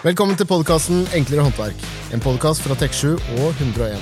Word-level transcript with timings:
Velkommen 0.00 0.36
til 0.38 0.48
podkasten 0.48 1.02
Enklere 1.16 1.42
håndverk. 1.44 1.82
En 2.14 2.22
podkast 2.24 2.64
fra 2.64 2.76
Tek7 2.80 3.18
og 3.36 3.50
101. 3.60 4.00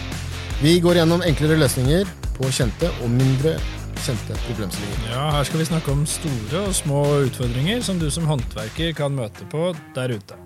Vi 0.63 0.77
går 0.83 1.01
gjennom 1.01 1.25
enklere 1.27 1.57
løsninger 1.59 2.07
på 2.37 2.51
kjente 2.55 2.91
og 3.03 3.11
mindre 3.11 3.57
kjente 4.05 4.37
problemstillinger. 4.45 5.09
Ja, 5.11 5.25
Her 5.35 5.49
skal 5.49 5.63
vi 5.63 5.67
snakke 5.73 5.91
om 5.95 6.05
store 6.07 6.63
og 6.69 6.77
små 6.79 7.01
utfordringer 7.27 7.83
som 7.83 7.99
du 7.99 8.07
som 8.15 8.29
håndverker 8.31 8.95
kan 8.99 9.17
møte 9.19 9.47
på 9.51 9.73
der 9.97 10.15
ute. 10.15 10.39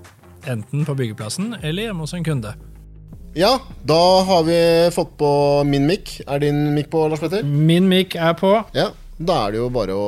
Enten 0.49 0.87
på 0.89 0.97
byggeplassen 0.99 1.53
eller 1.61 1.91
hjemme 1.91 2.07
hos 2.07 2.17
en 2.17 2.25
kunde. 2.27 2.55
Ja, 3.37 3.55
da 3.89 4.01
har 4.29 4.43
vi 4.49 4.57
fått 4.93 5.15
på 5.21 5.29
min 5.69 5.85
mic. 5.89 6.19
Er 6.29 6.41
din 6.43 6.65
mic 6.77 6.89
på, 6.93 7.05
Lars 7.09 7.21
Petter? 7.21 7.45
Min 7.45 7.89
mic 7.93 8.17
er 8.17 8.35
på. 8.41 8.57
Ja, 8.77 8.91
Da 9.23 9.35
er 9.47 9.53
det 9.53 9.59
jo 9.61 9.69
bare 9.71 9.95
å 9.95 10.07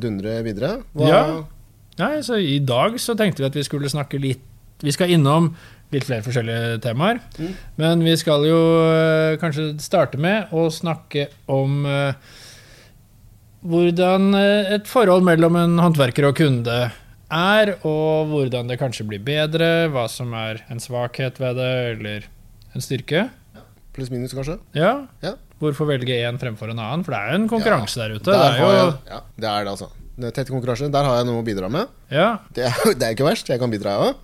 dundre 0.00 0.38
videre. 0.46 0.78
Hva? 0.94 1.08
Ja. 1.10 1.22
Nei, 1.98 2.22
så 2.22 2.38
I 2.40 2.60
dag 2.64 2.94
så 3.02 3.12
tenkte 3.18 3.42
vi 3.42 3.48
at 3.50 3.56
vi 3.58 3.64
skulle 3.66 3.90
snakke 3.90 4.18
litt 4.22 4.40
Vi 4.82 4.92
skal 4.94 5.12
innom 5.14 5.52
litt 5.94 6.06
flere 6.08 6.24
forskjellige 6.24 6.80
temaer. 6.84 7.20
Mm. 7.38 7.52
Men 7.80 8.02
vi 8.06 8.16
skal 8.20 8.46
jo 8.48 8.58
øh, 8.82 9.36
kanskje 9.42 9.70
starte 9.82 10.20
med 10.20 10.52
å 10.54 10.66
snakke 10.72 11.28
om 11.50 11.84
øh, 11.86 12.34
hvordan 13.64 14.34
øh, 14.38 14.74
et 14.76 14.90
forhold 14.90 15.26
mellom 15.26 15.58
en 15.60 15.78
håndverker 15.82 16.28
og 16.30 16.36
kunde 16.40 16.78
er, 17.34 17.72
og 17.86 18.30
hvordan 18.30 18.68
det 18.70 18.78
kanskje 18.82 19.06
blir 19.08 19.22
bedre, 19.24 19.88
hva 19.92 20.04
som 20.10 20.34
er 20.38 20.62
en 20.70 20.82
svakhet 20.82 21.40
ved 21.42 21.58
det, 21.58 21.72
eller 21.94 22.28
en 22.74 22.84
styrke. 22.84 23.28
Pluss 23.94 24.10
minus, 24.12 24.34
kanskje? 24.36 24.58
Ja. 24.76 25.06
Ja. 25.24 25.36
Hvorfor 25.62 25.88
velge 25.88 26.16
én 26.26 26.38
fremfor 26.40 26.72
en 26.72 26.82
annen? 26.82 27.04
For 27.06 27.14
det 27.14 27.20
er 27.20 27.32
jo 27.32 27.42
en 27.42 27.50
konkurranse 27.50 28.00
der 28.02 28.16
ute. 28.16 28.26
Der 28.26 28.40
det 28.42 28.48
er 28.50 28.58
jo, 28.60 28.72
jeg, 28.74 28.96
ja, 29.08 29.20
det 29.38 29.50
er 29.50 29.66
det, 29.66 29.76
altså. 29.76 30.03
Tett 30.14 30.46
konkurranse. 30.52 30.86
Der 30.94 31.02
har 31.08 31.16
jeg 31.18 31.26
noe 31.26 31.40
å 31.42 31.46
bidra 31.46 31.68
med. 31.70 31.88
ja, 32.12 32.38
Det 32.54 32.64
er, 32.68 32.94
det 32.94 33.02
er 33.08 33.16
ikke 33.16 33.26
verst. 33.26 33.48
Jeg 33.50 33.58
kan 33.58 33.70
bidra, 33.72 33.96
jeg 33.96 34.12
òg. 34.12 34.14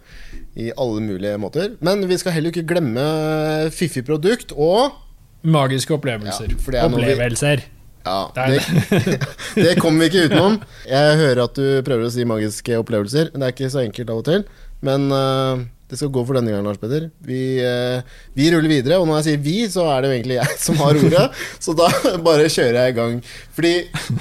I 0.61 0.69
alle 0.79 1.01
mulige 1.03 1.37
måter. 1.43 1.73
Men 1.83 2.05
vi 2.07 2.17
skal 2.21 2.33
heller 2.37 2.53
ikke 2.55 2.67
glemme 2.71 3.05
fiffig 3.75 4.05
produkt 4.07 4.53
og 4.55 4.93
magiske 5.43 5.95
opplevelser. 5.97 6.51
Ja, 6.55 6.59
for 6.63 6.75
det 6.77 6.81
er 6.83 6.89
noe 6.93 7.01
vi- 7.01 7.11
Opplevelser. 7.15 7.63
Ja, 8.07 8.31
Det 8.33 8.63
det, 9.61 9.75
kommer 9.83 10.01
vi 10.01 10.09
ikke 10.09 10.29
utenom. 10.31 10.55
Jeg 10.89 11.17
hører 11.21 11.43
at 11.45 11.55
du 11.59 11.83
prøver 11.85 12.07
å 12.07 12.13
si 12.15 12.25
magiske 12.25 12.79
opplevelser. 12.81 13.33
Det 13.35 13.43
er 13.45 13.53
ikke 13.53 13.69
så 13.75 13.83
enkelt 13.85 14.11
av 14.15 14.23
og 14.23 14.25
til. 14.31 14.45
Men 14.87 15.11
eh, 15.13 15.67
det 15.91 15.99
skal 15.99 16.13
gå 16.15 16.23
for 16.27 16.39
denne 16.39 16.53
gangen, 16.55 16.69
Lars 16.71 16.79
Peder. 16.81 17.09
Vi, 17.27 17.41
eh, 17.67 18.01
vi 18.39 18.47
ruller 18.55 18.71
videre. 18.71 19.01
Og 19.03 19.09
når 19.09 19.21
jeg 19.21 19.27
sier 19.29 19.43
vi, 19.45 19.57
så 19.73 19.85
er 19.91 20.01
det 20.05 20.11
jo 20.11 20.17
egentlig 20.17 20.39
jeg 20.39 20.57
som 20.63 20.79
har 20.81 20.99
ordet. 21.01 21.27
så 21.67 21.75
da 21.77 21.91
bare 22.29 22.47
kjører 22.47 22.79
jeg 22.81 22.95
i 22.95 22.99
gang. 23.01 23.21
Fordi 23.59 23.75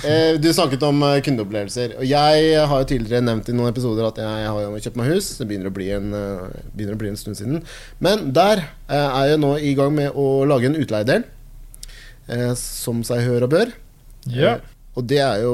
eh, 0.09 0.33
du 0.41 0.49
snakket 0.51 0.85
om 0.89 1.01
eh, 1.05 1.19
kundeopplevelser. 1.29 1.95
Og 2.01 2.05
jeg 2.09 2.53
har 2.73 2.83
jo 2.83 2.89
tidligere 2.91 3.25
nevnt 3.29 3.53
i 3.53 3.57
noen 3.57 3.71
episoder 3.71 4.09
at 4.09 4.21
jeg 4.25 4.49
har 4.49 4.61
jo 4.65 4.83
kjøpt 4.87 4.99
meg 4.99 5.13
hus. 5.13 5.31
Det 5.39 5.47
begynner 5.49 5.69
å 5.71 5.77
bli 5.77 5.91
en, 5.95 6.09
eh, 6.17 6.87
å 6.89 6.99
bli 7.05 7.13
en 7.13 7.19
stund 7.21 7.37
siden. 7.39 7.61
Men 8.03 8.31
der 8.35 8.65
er 8.89 9.33
jeg 9.35 9.43
nå 9.45 9.55
i 9.61 9.75
gang 9.77 9.93
med 9.95 10.17
å 10.17 10.31
lage 10.49 10.67
en 10.71 10.79
utleiedel. 10.81 11.27
Eh, 12.29 12.53
som 12.57 13.01
seg 13.05 13.23
hør 13.25 13.47
og 13.47 13.53
bør. 13.55 13.71
Yeah. 14.29 14.59
Eh, 14.59 14.75
Og 14.99 15.05
det 15.07 15.19
er 15.23 15.41
jo 15.45 15.53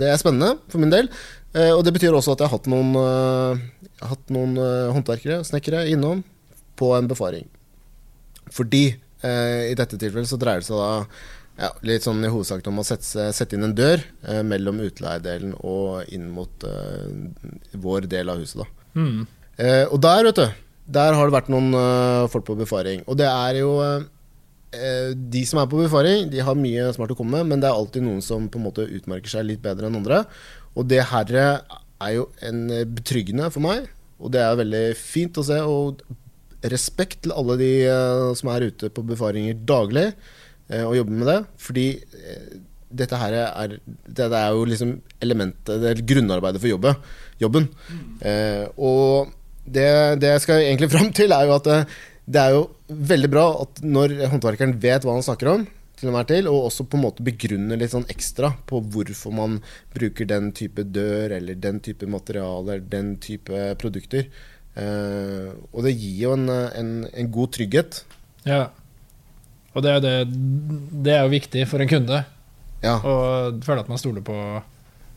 Det 0.00 0.06
er 0.08 0.16
spennende 0.18 0.56
for 0.70 0.78
min 0.82 0.90
del. 0.90 1.08
Eh, 1.54 1.70
Og 1.74 1.84
det 1.84 1.92
betyr 1.94 2.14
også 2.14 2.32
at 2.34 2.40
jeg 2.42 2.48
har 2.48 2.58
hatt 2.58 2.66
noen, 2.70 2.94
jeg 3.96 4.04
har 4.04 4.12
hatt 4.12 4.32
noen 4.34 4.58
eh, 4.60 4.92
håndverkere, 4.92 5.40
snekkere, 5.48 5.86
innom 5.88 6.20
på 6.76 6.90
en 6.96 7.08
befaring. 7.08 7.46
Fordi 8.52 8.84
eh, 8.92 9.62
i 9.70 9.76
dette 9.78 9.96
tilfellet 9.96 10.28
så 10.28 10.38
dreier 10.40 10.60
det 10.60 10.68
seg 10.68 10.76
da 10.80 10.90
ja, 11.56 11.70
litt 11.88 12.04
sånn 12.04 12.20
i 12.20 12.30
hovedsak 12.30 12.66
om 12.68 12.82
å 12.82 12.84
sette, 12.84 13.30
sette 13.32 13.56
inn 13.56 13.64
en 13.64 13.76
dør 13.76 14.02
eh, 14.28 14.42
mellom 14.44 14.82
utleiedelen 14.84 15.54
og 15.64 16.04
inn 16.12 16.28
mot 16.34 16.66
eh, 16.68 17.72
vår 17.80 18.10
del 18.12 18.32
av 18.32 18.42
huset. 18.42 18.62
da 18.64 18.72
Mm. 18.96 19.26
Eh, 19.60 19.82
og 19.92 19.98
der, 20.00 20.22
vet 20.24 20.38
du, 20.40 20.60
der 20.88 21.12
har 21.12 21.28
det 21.28 21.34
vært 21.34 21.50
noen 21.52 21.66
eh, 21.76 22.28
folk 22.32 22.46
på 22.48 22.54
befaring. 22.56 23.02
Og 23.04 23.18
det 23.20 23.26
er 23.28 23.58
jo 23.60 23.74
De 24.76 25.42
som 25.44 25.60
er 25.60 25.68
på 25.68 25.78
befaring, 25.82 26.30
de 26.32 26.40
har 26.40 26.56
mye 26.56 26.86
smart 26.96 27.12
å 27.12 27.16
komme 27.16 27.38
med, 27.38 27.50
men 27.50 27.60
det 27.60 27.68
er 27.68 27.76
alltid 27.76 28.04
noen 28.04 28.22
som 28.24 28.48
på 28.48 28.56
en 28.56 28.64
måte 28.66 28.84
utmerker 28.88 29.28
seg 29.28 29.44
litt 29.48 29.60
bedre 29.64 29.88
enn 29.88 29.98
andre. 30.00 30.22
Og 30.76 30.88
det 30.88 31.02
her 31.12 31.28
er 32.02 32.14
jo 32.18 32.28
en 32.44 32.62
eh, 32.72 32.86
betryggende 32.88 33.50
for 33.54 33.64
meg, 33.64 33.90
og 34.20 34.32
det 34.34 34.42
er 34.42 34.60
veldig 34.60 34.84
fint 34.98 35.40
å 35.40 35.44
se. 35.46 35.58
Og 35.64 36.02
respekt 36.72 37.22
til 37.24 37.34
alle 37.36 37.58
de 37.60 37.72
eh, 37.88 38.30
som 38.38 38.50
er 38.52 38.68
ute 38.70 38.90
på 38.92 39.04
befaringer 39.06 39.58
daglig 39.68 40.08
eh, 40.08 40.82
og 40.84 40.96
jobber 40.98 41.20
med 41.20 41.30
det. 41.32 41.38
Fordi 41.62 41.86
dette 42.96 43.18
her 43.20 43.34
er 43.42 43.78
dette 43.84 44.38
er 44.38 44.54
jo 44.54 44.66
liksom 44.68 44.96
elementet, 45.22 45.80
det 45.82 45.92
er 45.92 46.04
grunnarbeidet 46.06 46.62
for 46.62 46.70
jobbet, 46.70 47.08
jobben. 47.42 47.68
Eh, 48.20 48.64
og 48.76 49.32
det, 49.66 49.88
det 50.22 50.36
jeg 50.36 50.44
skal 50.46 50.64
egentlig 50.64 50.92
fram 50.94 51.10
til, 51.16 51.34
er 51.34 51.48
jo 51.48 51.56
at 51.58 51.72
det 52.26 52.42
er 52.42 52.56
jo 52.56 52.62
veldig 52.86 53.30
bra 53.30 53.46
at 53.62 53.82
når 53.86 54.16
håndverkeren 54.32 54.74
vet 54.82 55.06
hva 55.06 55.14
han 55.14 55.26
snakker 55.26 55.52
om, 55.52 55.66
til 55.96 56.10
enhver 56.10 56.26
til, 56.28 56.48
og 56.50 56.66
også 56.68 56.84
på 56.92 56.98
en 56.98 57.04
måte 57.06 57.24
begrunner 57.24 57.78
litt 57.80 57.92
sånn 57.94 58.04
ekstra 58.12 58.50
på 58.68 58.82
hvorfor 58.92 59.32
man 59.32 59.58
bruker 59.94 60.28
den 60.28 60.50
type 60.56 60.84
dør, 60.92 61.32
eller 61.38 61.56
den 61.56 61.80
type 61.80 62.04
materialer, 62.12 62.82
den 62.92 63.14
type 63.24 63.62
produkter. 63.80 64.26
Eh, 64.76 65.54
og 65.72 65.86
det 65.86 65.94
gir 65.96 66.18
jo 66.26 66.34
en, 66.36 66.48
en, 66.52 66.90
en 67.08 67.30
god 67.32 67.54
trygghet. 67.56 68.02
ja. 68.44 68.66
Og 69.76 69.82
det 69.84 69.90
er, 69.92 69.98
det, 70.00 70.12
det 71.04 71.12
er 71.12 71.26
jo 71.26 71.32
viktig 71.34 71.66
for 71.68 71.82
en 71.84 71.88
kunde 71.90 72.22
Ja. 72.80 72.94
å 72.96 73.16
føle 73.60 73.82
at 73.82 73.88
man 73.92 73.98
stoler 74.00 74.22
på 74.24 74.32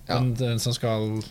Ja. 0.09 0.17
en, 0.17 0.33
en, 0.35 0.59
som 0.59 0.73
skal 0.75 1.21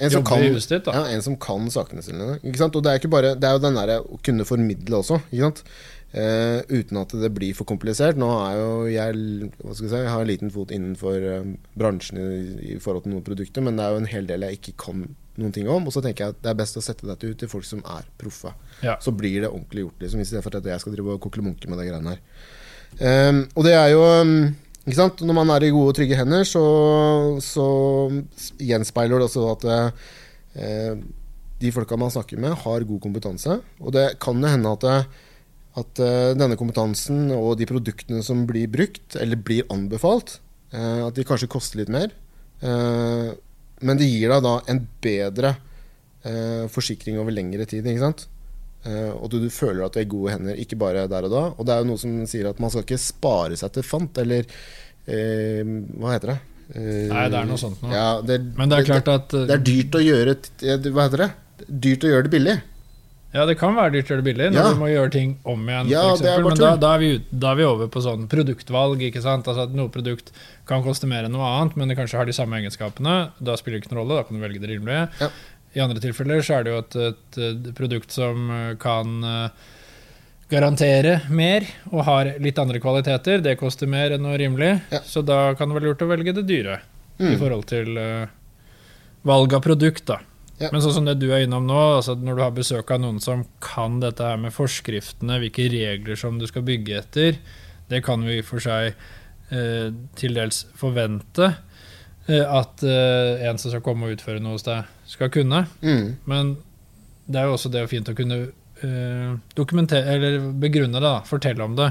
En 0.00 0.10
som 0.10 0.18
jobbe 0.18 0.28
kan, 0.28 0.42
i 0.44 0.50
huset 0.52 0.74
ditt. 0.74 0.84
Da. 0.84 0.92
ja, 0.98 1.14
en 1.14 1.22
som 1.24 1.38
kan 1.40 1.70
sakene 1.72 2.04
sine. 2.04 2.34
Og 2.44 2.82
det 2.84 2.92
er, 2.92 3.08
bare, 3.08 3.32
det 3.40 3.48
er 3.48 3.56
jo 3.56 3.62
den 3.64 3.78
derre 3.80 3.96
å 4.04 4.20
kunne 4.20 4.44
formidle 4.44 5.00
også, 5.00 5.16
ikke 5.32 5.46
sant? 5.48 5.62
Eh, 6.10 6.60
uten 6.66 6.98
at 6.98 7.12
det 7.22 7.30
blir 7.30 7.54
for 7.54 7.68
komplisert. 7.68 8.18
Nå 8.18 8.28
er 8.42 8.54
jo 8.58 8.70
jeg 8.90 9.50
si, 9.78 9.86
jeg 9.86 10.10
har 10.10 10.22
en 10.24 10.30
liten 10.30 10.50
fot 10.50 10.72
innenfor 10.74 11.22
uh, 11.22 11.52
bransjen 11.78 12.18
i, 12.18 12.30
i 12.72 12.78
forhold 12.82 13.04
til 13.04 13.14
noen 13.14 13.26
produkter, 13.26 13.62
men 13.62 13.78
det 13.78 13.84
er 13.84 13.94
jo 13.94 14.00
en 14.00 14.10
hel 14.10 14.26
del 14.26 14.46
jeg 14.48 14.58
ikke 14.58 14.74
kan 14.88 15.04
noen 15.40 15.54
ting 15.54 15.70
om. 15.70 15.86
Og 15.86 15.94
så 15.94 16.02
tenker 16.02 16.24
jeg 16.24 16.34
at 16.34 16.40
det 16.42 16.50
er 16.50 16.58
best 16.58 16.80
å 16.80 16.82
sette 16.82 17.06
dette 17.06 17.30
ut 17.30 17.38
til 17.38 17.52
folk 17.52 17.68
som 17.68 17.84
er 17.86 18.08
proffe. 18.18 18.52
Ja. 18.82 18.96
Så 19.02 19.14
blir 19.14 19.38
det 19.44 19.52
ordentlig 19.52 19.86
gjort, 19.86 20.02
liksom, 20.02 20.24
istedenfor 20.24 20.58
at 20.58 20.66
jeg 20.72 20.82
skal 20.82 20.96
drive 20.96 21.14
og 21.14 21.22
koklemunke 21.22 21.70
med 21.70 21.78
de 21.78 21.86
greiene 21.92 22.16
her. 22.16 22.26
Um, 22.98 23.44
og 23.54 23.62
det 23.68 23.76
er 23.78 23.92
jo 23.92 24.02
um, 24.02 24.34
ikke 24.82 24.98
sant? 24.98 25.22
Når 25.22 25.36
man 25.38 25.54
er 25.54 25.68
i 25.68 25.70
gode 25.70 25.92
og 25.92 25.96
trygge 26.00 26.18
hender, 26.18 26.42
så, 26.48 26.66
så 27.44 27.70
gjenspeiler 28.58 29.22
det 29.22 29.30
også 29.30 29.46
at 29.52 29.70
uh, 29.70 31.00
de 31.60 31.70
folka 31.76 31.94
man 32.00 32.10
snakker 32.10 32.40
med, 32.42 32.58
har 32.64 32.88
god 32.88 33.02
kompetanse. 33.06 33.60
Og 33.78 33.94
det 33.94 34.08
kan 34.18 34.42
jo 34.42 34.50
hende 34.50 34.74
at, 34.74 35.18
at 35.78 36.00
uh, 36.02 36.32
denne 36.34 36.58
kompetansen 36.58 37.28
og 37.36 37.54
de 37.60 37.68
produktene 37.70 38.24
som 38.26 38.42
blir 38.48 38.70
brukt, 38.72 39.14
eller 39.20 39.38
blir 39.38 39.68
anbefalt, 39.70 40.38
uh, 40.74 41.06
at 41.06 41.14
de 41.14 41.26
kanskje 41.28 41.50
koster 41.52 41.82
litt 41.82 41.92
mer. 41.92 42.10
Uh, 42.64 43.30
men 43.80 44.00
det 44.00 44.08
gir 44.10 44.32
deg 44.32 44.44
da 44.44 44.58
en 44.68 44.82
bedre 45.00 45.54
eh, 46.24 46.66
forsikring 46.72 47.18
over 47.20 47.34
lengre 47.34 47.66
tid. 47.68 47.86
ikke 47.86 48.04
sant? 48.04 48.26
Eh, 48.84 49.10
og 49.12 49.28
du, 49.32 49.38
du 49.42 49.48
føler 49.52 49.84
at 49.84 49.96
du 49.96 50.00
er 50.00 50.06
i 50.06 50.10
gode 50.10 50.34
hender, 50.34 50.60
ikke 50.60 50.78
bare 50.80 51.06
der 51.10 51.28
og 51.28 51.34
da. 51.34 51.44
Og 51.56 51.66
det 51.66 51.74
er 51.74 51.82
jo 51.82 51.90
noe 51.92 52.02
som 52.02 52.14
sier 52.28 52.50
at 52.50 52.60
man 52.62 52.72
skal 52.72 52.84
ikke 52.86 53.00
spare 53.00 53.58
seg 53.60 53.74
til 53.76 53.86
fant, 53.86 54.22
eller 54.22 54.44
eh, 55.06 55.76
Hva 55.96 56.14
heter 56.16 56.34
det? 56.34 56.38
Eh, 56.70 57.06
Nei, 57.10 57.26
det 57.32 57.40
er 57.40 57.48
noe 57.48 57.60
sånt 57.60 57.80
noe. 57.82 57.92
Ja, 57.94 58.08
det, 58.24 58.40
Men 58.58 58.72
det 58.72 58.80
er 58.80 58.90
klart 58.92 59.12
at 59.12 59.32
det 59.34 59.56
er 59.56 59.64
dyrt 59.64 59.96
å 59.98 60.04
gjøre 60.04 60.36
Hva 60.92 61.06
heter 61.08 61.24
det? 61.24 61.30
Dyrt 61.66 62.06
å 62.06 62.12
gjøre 62.12 62.28
det 62.28 62.34
billig. 62.36 62.58
Ja, 63.32 63.44
det 63.46 63.54
kan 63.60 63.76
være 63.76 63.92
dyrt 63.94 64.10
eller 64.10 64.22
billig 64.26 64.48
når 64.50 64.58
Ja. 64.58 64.68
du 64.74 64.78
må 64.80 64.88
gjøre 64.90 65.10
ting 65.14 65.36
om 65.46 65.60
igjen. 65.68 65.88
Ja, 65.88 66.16
Men 66.18 66.56
da, 66.58 66.74
da, 66.76 66.94
er 66.96 66.98
vi, 66.98 67.10
da 67.30 67.52
er 67.52 67.56
vi 67.60 67.64
over 67.64 67.86
på 67.88 68.00
sånn 68.02 68.26
produktvalg. 68.28 68.98
ikke 69.06 69.22
sant? 69.22 69.46
Altså 69.46 69.62
at 69.68 69.70
Noe 69.76 69.88
produkt 69.88 70.32
kan 70.66 70.82
koste 70.82 71.06
mer 71.06 71.24
enn 71.24 71.32
noe 71.32 71.46
annet, 71.46 71.76
men 71.76 71.88
det 71.88 71.96
kanskje 71.96 72.18
har 72.18 72.26
de 72.26 72.32
samme 72.34 72.58
egenskapene. 72.58 73.30
Da 73.40 73.54
spiller 73.56 73.78
det 73.78 73.84
ikke 73.86 73.94
noen 73.94 74.02
rolle, 74.02 74.16
da 74.18 74.24
kan 74.26 74.36
du 74.40 74.42
velge 74.42 74.60
det 74.60 74.70
rimelige. 74.72 75.08
Ja. 75.20 75.28
I 75.76 75.80
andre 75.84 76.00
tilfeller 76.02 76.42
så 76.42 76.58
er 76.58 76.64
det 76.66 76.72
jo 76.72 76.78
et, 76.82 76.96
et, 76.96 77.38
et 77.38 77.74
produkt 77.78 78.10
som 78.10 78.50
eh, 78.50 78.74
kan 78.82 79.22
eh, 79.22 79.50
garantere 80.50 81.20
mer 81.30 81.62
og 81.92 82.02
har 82.08 82.32
litt 82.42 82.58
andre 82.58 82.80
kvaliteter. 82.82 83.38
Det 83.44 83.56
koster 83.60 83.86
mer 83.86 84.10
enn 84.16 84.22
noe 84.26 84.38
rimelig, 84.40 84.80
Ja. 84.90 84.98
så 85.06 85.22
da 85.24 85.54
kan 85.54 85.68
det 85.70 85.78
være 85.78 85.86
lurt 85.92 86.02
å 86.02 86.08
velge 86.10 86.34
det 86.34 86.46
dyre 86.50 86.80
i 87.20 87.22
Mm. 87.34 87.38
forhold 87.38 87.66
til 87.68 87.98
uh, 87.98 88.26
valg 89.22 89.52
av 89.54 89.60
produkt. 89.62 90.06
da. 90.06 90.18
Ja. 90.60 90.68
Men 90.74 90.82
sånn 90.84 90.98
som 90.98 91.06
det 91.08 91.16
du 91.22 91.30
er 91.32 91.46
innom 91.46 91.64
nå, 91.68 91.78
altså 91.96 92.14
når 92.20 92.36
du 92.36 92.42
har 92.44 92.52
besøk 92.52 92.90
av 92.92 93.00
noen 93.00 93.20
som 93.24 93.46
kan 93.64 93.96
dette 94.02 94.26
her 94.26 94.36
med 94.40 94.52
forskriftene, 94.52 95.38
hvilke 95.40 95.70
regler 95.72 96.18
som 96.20 96.36
du 96.40 96.44
skal 96.50 96.66
bygge 96.66 96.98
etter, 96.98 97.38
det 97.88 98.02
kan 98.04 98.26
vi 98.28 98.42
for 98.44 98.60
seg 98.62 98.92
eh, 98.92 99.88
til 100.20 100.36
dels 100.36 100.66
forvente 100.78 101.48
eh, 102.28 102.44
at 102.44 102.84
eh, 102.84 103.46
en 103.48 103.60
som 103.60 103.72
skal 103.72 103.84
komme 103.86 104.06
og 104.06 104.18
utføre 104.18 104.42
noe 104.44 104.58
hos 104.58 104.66
deg, 104.68 104.90
skal 105.08 105.32
kunne. 105.32 105.64
Mm. 105.80 106.20
Men 106.28 106.52
det 107.24 107.40
er 107.40 107.48
jo 107.48 107.56
også 107.56 107.72
det 107.72 107.86
fint 107.90 108.12
å 108.12 108.16
kunne 108.18 108.42
eh, 108.84 109.32
dokumentere, 109.56 110.16
eller 110.18 110.52
begrunne 110.60 111.00
det, 111.00 111.06
da, 111.08 111.24
fortelle 111.26 111.64
om 111.64 111.78
det. 111.78 111.88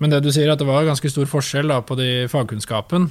Men 0.00 0.14
det 0.14 0.22
du 0.24 0.30
sier, 0.32 0.48
at 0.52 0.62
det 0.62 0.68
var 0.68 0.86
ganske 0.86 1.10
stor 1.12 1.26
forskjell 1.28 1.74
da, 1.74 1.82
på 1.84 1.98
de 1.98 2.28
fagkunnskapen. 2.30 3.10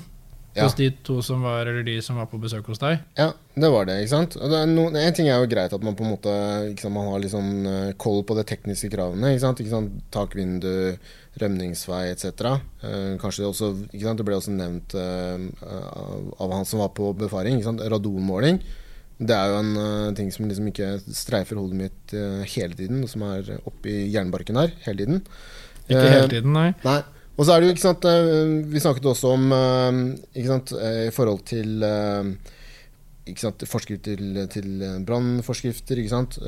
Ja. 0.55 0.65
hos 0.65 0.75
de 0.75 0.89
to 1.05 1.19
som 1.21 1.43
var, 1.45 1.67
eller 1.69 1.85
de 1.85 1.99
som 2.01 2.17
var 2.17 2.25
på 2.31 2.39
besøk 2.41 2.65
hos 2.71 2.81
deg. 2.81 3.03
Ja, 3.19 3.29
det 3.53 3.69
var 3.69 3.85
det. 3.85 3.99
ikke 4.01 4.11
sant? 4.15 4.33
Det 4.33 4.61
no, 4.71 4.87
en 4.89 5.15
ting 5.15 5.29
er 5.29 5.37
jo 5.37 5.49
greit 5.51 5.73
at 5.75 5.85
man 5.85 5.95
på 5.95 6.03
en 6.05 6.13
måte 6.15 6.33
sant, 6.73 6.93
man 6.95 7.11
har 7.11 7.21
liksom 7.21 7.45
sånn 7.45 7.69
eh, 7.69 7.93
koll 8.01 8.23
på 8.25 8.37
de 8.39 8.45
tekniske 8.49 8.89
kravene. 8.93 9.35
ikke 9.35 9.45
sant? 9.45 9.61
Ikke 9.61 9.75
sant? 9.75 10.01
Takvindu, 10.15 10.97
rømningsvei 11.39 12.03
etc. 12.15 12.25
Eh, 12.81 13.15
kanskje 13.21 13.45
det 13.45 13.51
også, 13.51 13.71
ikke 13.91 14.05
sant? 14.07 14.21
Det 14.21 14.27
ble 14.27 14.39
også 14.41 14.57
nevnt 14.57 14.97
eh, 14.97 15.47
av, 15.69 16.29
av 16.41 16.57
han 16.57 16.69
som 16.69 16.81
var 16.81 16.93
på 16.97 17.13
befaring. 17.19 17.59
ikke 17.59 17.69
sant? 17.69 17.85
Radonmåling. 17.93 18.63
Det 19.19 19.35
er 19.35 19.51
jo 19.51 19.55
en 19.59 19.71
uh, 19.75 20.11
ting 20.15 20.29
som 20.31 20.45
liksom 20.47 20.69
ikke 20.71 20.93
streifer 21.11 21.59
hodet 21.59 21.75
mitt 21.75 22.13
uh, 22.15 22.39
hele 22.53 22.71
tiden, 22.79 23.01
som 23.11 23.25
er 23.27 23.49
oppi 23.67 24.05
jernbarken 24.13 24.55
her 24.61 24.71
hele 24.85 25.01
tiden. 25.01 25.25
Ikke 25.89 26.05
Eh, 26.05 26.13
hele 26.13 26.29
tiden, 26.31 26.53
nei. 26.53 26.69
Nei. 26.85 27.01
Og 27.39 27.45
så 27.47 27.53
er 27.55 27.61
det 27.61 27.69
jo, 27.69 27.73
ikke 27.77 27.85
sant 27.85 28.05
eh, 28.09 28.49
Vi 28.67 28.81
snakket 28.83 29.05
også 29.13 29.29
om 29.37 29.45
eh, 29.55 29.99
Ikke 30.35 30.49
sant 30.51 30.73
eh, 30.75 31.05
I 31.07 31.13
forhold 31.15 31.45
til 31.47 31.85
Ikke 33.29 33.39
sant 33.45 33.63
Forskrift 33.69 34.03
til, 34.09 34.41
til 34.51 34.83
brannforskrifter, 35.07 36.01
ikke 36.01 36.11
sant. 36.11 36.39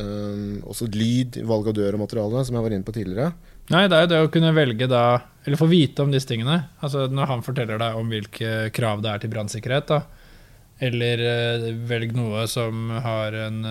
Også 0.66 0.88
lyd, 0.90 1.38
valg 1.48 1.70
av 1.70 1.76
dør 1.78 1.94
og 1.98 2.02
materiale, 2.08 2.42
som 2.48 2.58
jeg 2.58 2.66
var 2.66 2.74
inne 2.74 2.88
på 2.88 2.96
tidligere. 2.96 3.28
Nei, 3.70 3.84
det 3.86 3.96
er 4.00 4.02
jo 4.08 4.10
det 4.10 4.22
å 4.26 4.32
kunne 4.34 4.50
velge 4.58 4.88
da 4.90 5.04
Eller 5.46 5.62
få 5.62 5.68
vite 5.70 6.02
om 6.02 6.10
disse 6.12 6.28
tingene. 6.32 6.58
Altså 6.82 7.06
Når 7.12 7.30
han 7.30 7.46
forteller 7.46 7.78
deg 7.84 8.00
om 8.00 8.10
hvilke 8.10 8.72
krav 8.74 9.04
det 9.06 9.12
er 9.14 9.22
til 9.22 9.34
brannsikkerhet, 9.36 9.94
da. 9.94 10.02
Eller 10.82 11.22
velg 11.86 12.16
noe 12.18 12.48
som 12.50 12.90
har 13.06 13.38
en 13.46 13.62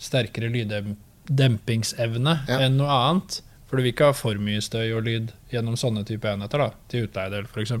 sterkere 0.00 0.48
lyddempingsevne 0.54 2.34
Ja. 2.46 2.60
enn 2.68 2.78
noe 2.78 2.94
annet. 2.94 3.40
For 3.70 3.78
du 3.78 3.84
vil 3.84 3.92
ikke 3.94 4.08
ha 4.10 4.14
for 4.18 4.38
mye 4.42 4.58
støy 4.64 4.88
og 4.98 5.04
lyd 5.06 5.28
gjennom 5.52 5.76
sånne 5.78 6.02
type 6.08 6.26
enheter, 6.26 6.58
da. 6.58 6.72
Til 6.90 7.06
utleiedel, 7.06 7.46
f.eks. 7.46 7.76